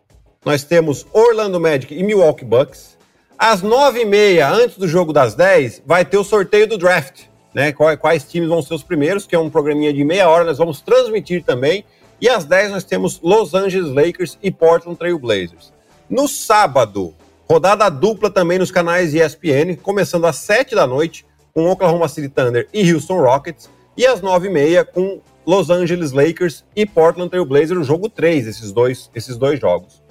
nós 0.42 0.64
temos 0.64 1.06
Orlando 1.12 1.60
Magic 1.60 1.94
e 1.94 2.02
Milwaukee 2.02 2.44
Bucks. 2.44 2.96
Às 3.36 3.60
nove 3.60 4.00
e 4.00 4.04
meia, 4.06 4.48
antes 4.50 4.78
do 4.78 4.88
jogo 4.88 5.12
das 5.12 5.34
dez, 5.34 5.82
vai 5.84 6.06
ter 6.06 6.16
o 6.16 6.24
sorteio 6.24 6.66
do 6.66 6.78
draft. 6.78 7.24
Né? 7.52 7.70
Quais, 7.70 7.98
quais 7.98 8.24
times 8.24 8.48
vão 8.48 8.62
ser 8.62 8.72
os 8.72 8.82
primeiros, 8.82 9.26
que 9.26 9.34
é 9.34 9.38
um 9.38 9.50
programinha 9.50 9.92
de 9.92 10.02
meia 10.02 10.26
hora, 10.26 10.44
nós 10.44 10.56
vamos 10.56 10.80
transmitir 10.80 11.44
também. 11.44 11.84
E 12.18 12.30
às 12.30 12.46
10 12.46 12.70
nós 12.70 12.84
temos 12.84 13.20
Los 13.20 13.52
Angeles 13.52 13.92
Lakers 13.92 14.38
e 14.42 14.50
Portland 14.50 14.98
Trail 14.98 15.18
Blazers. 15.18 15.70
No 16.08 16.26
sábado, 16.26 17.14
Rodada 17.52 17.90
dupla 17.90 18.30
também 18.30 18.58
nos 18.58 18.70
canais 18.70 19.12
ESPN, 19.12 19.76
começando 19.82 20.24
às 20.24 20.36
7 20.36 20.74
da 20.74 20.86
noite 20.86 21.26
com 21.52 21.70
Oklahoma 21.70 22.08
City 22.08 22.26
Thunder 22.26 22.66
e 22.72 22.90
Houston 22.90 23.20
Rockets, 23.20 23.68
e 23.94 24.06
às 24.06 24.22
9h30 24.22 24.86
com 24.86 25.20
Los 25.46 25.68
Angeles 25.68 26.12
Lakers 26.12 26.64
e 26.74 26.86
Portland 26.86 27.28
Trail 27.28 27.44
Blazers, 27.44 27.78
o 27.78 27.84
jogo 27.84 28.08
3, 28.08 28.46
esses 28.46 28.72
dois, 28.72 29.10
esses 29.14 29.36
dois 29.36 29.60
jogos. 29.60 30.02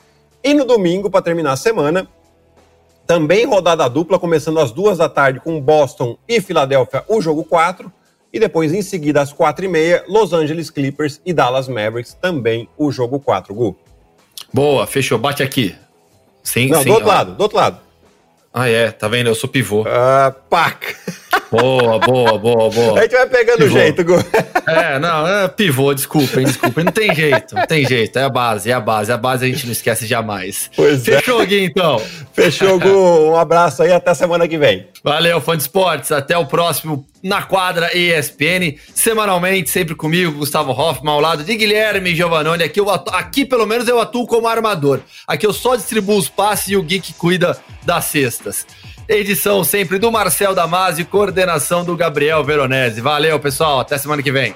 E 0.43 0.53
no 0.53 0.65
domingo, 0.65 1.09
para 1.09 1.23
terminar 1.23 1.53
a 1.53 1.55
semana, 1.55 2.07
também 3.07 3.43
rodada 3.47 3.89
dupla, 3.89 4.19
começando 4.19 4.59
às 4.59 4.71
2 4.71 4.99
da 4.99 5.09
tarde 5.09 5.39
com 5.39 5.59
Boston 5.59 6.19
e 6.27 6.39
Filadélfia, 6.39 7.03
o 7.07 7.19
jogo 7.23 7.43
4, 7.43 7.91
e 8.31 8.39
depois 8.39 8.71
em 8.71 8.83
seguida 8.83 9.19
às 9.19 9.33
4h30, 9.33 10.03
Los 10.07 10.31
Angeles 10.31 10.69
Clippers 10.69 11.19
e 11.25 11.33
Dallas 11.33 11.67
Mavericks, 11.67 12.13
também 12.13 12.69
o 12.77 12.91
jogo 12.91 13.19
4, 13.19 13.51
Gu. 13.51 13.75
Boa, 14.53 14.85
fechou, 14.85 15.17
bate 15.17 15.41
aqui. 15.41 15.75
Sim, 16.43 16.69
Não, 16.69 16.79
sim, 16.81 16.89
do 16.89 16.93
outro 16.93 17.07
ó. 17.09 17.11
lado, 17.13 17.35
do 17.35 17.41
outro 17.41 17.57
lado. 17.57 17.79
Ah, 18.53 18.67
é, 18.67 18.91
tá 18.91 19.07
vendo? 19.07 19.27
Eu 19.27 19.35
sou 19.35 19.49
pivô. 19.49 19.85
Ah, 19.87 20.33
paca. 20.49 20.95
Boa, 21.51 21.99
boa, 21.99 22.37
boa, 22.37 22.69
boa. 22.69 22.99
A 22.99 23.01
gente 23.01 23.11
vai 23.11 23.27
pegando 23.27 23.65
o 23.65 23.69
jeito, 23.69 24.05
Gu. 24.05 24.13
É, 24.65 24.97
não, 24.99 25.27
é 25.27 25.49
pivô, 25.49 25.93
desculpem, 25.93 26.45
desculpem. 26.45 26.85
Não 26.85 26.91
tem 26.93 27.13
jeito, 27.13 27.53
não 27.53 27.67
tem 27.67 27.85
jeito. 27.85 28.17
É 28.17 28.23
a 28.23 28.29
base, 28.29 28.71
é 28.71 28.73
a 28.73 28.79
base. 28.79 29.11
A 29.11 29.17
base 29.17 29.43
a 29.43 29.47
gente 29.49 29.65
não 29.65 29.73
esquece 29.73 30.07
jamais. 30.07 30.71
Pois 30.73 31.05
é. 31.09 31.17
Fechou, 31.17 31.41
é. 31.41 31.45
Gui, 31.45 31.65
então. 31.65 32.01
Fechou, 32.31 32.79
Gu. 32.79 33.31
Um 33.31 33.35
abraço 33.35 33.83
aí, 33.83 33.91
até 33.91 34.13
semana 34.13 34.47
que 34.47 34.57
vem. 34.57 34.87
Valeu, 35.03 35.41
fã 35.41 35.57
de 35.57 35.63
esportes. 35.63 36.11
Até 36.13 36.37
o 36.37 36.45
próximo 36.45 37.05
na 37.21 37.41
quadra 37.41 37.95
ESPN, 37.95 38.77
semanalmente, 38.95 39.69
sempre 39.69 39.93
comigo, 39.93 40.39
Gustavo 40.39 40.71
Hoffman, 40.71 41.13
ao 41.13 41.19
lado 41.19 41.43
de 41.43 41.55
Guilherme 41.55 42.15
Giovanoni. 42.15 42.63
Aqui, 42.63 42.79
eu 42.79 42.89
aqui, 42.89 43.45
pelo 43.45 43.65
menos, 43.65 43.87
eu 43.87 43.99
atuo 43.99 44.25
como 44.25 44.47
armador. 44.47 45.01
Aqui 45.27 45.45
eu 45.45 45.53
só 45.53 45.75
distribuo 45.75 46.17
os 46.17 46.29
passes 46.29 46.69
e 46.69 46.77
o 46.77 46.81
Gui 46.81 46.99
que 46.99 47.13
cuida 47.13 47.57
das 47.83 48.05
cestas. 48.05 48.65
Edição 49.11 49.61
sempre 49.61 49.99
do 49.99 50.09
Marcel 50.09 50.55
Damasio, 50.55 51.05
coordenação 51.05 51.83
do 51.83 51.97
Gabriel 51.97 52.41
Veronese. 52.45 53.01
Valeu, 53.01 53.37
pessoal. 53.41 53.81
Até 53.81 53.97
semana 53.97 54.23
que 54.23 54.31
vem. 54.31 54.55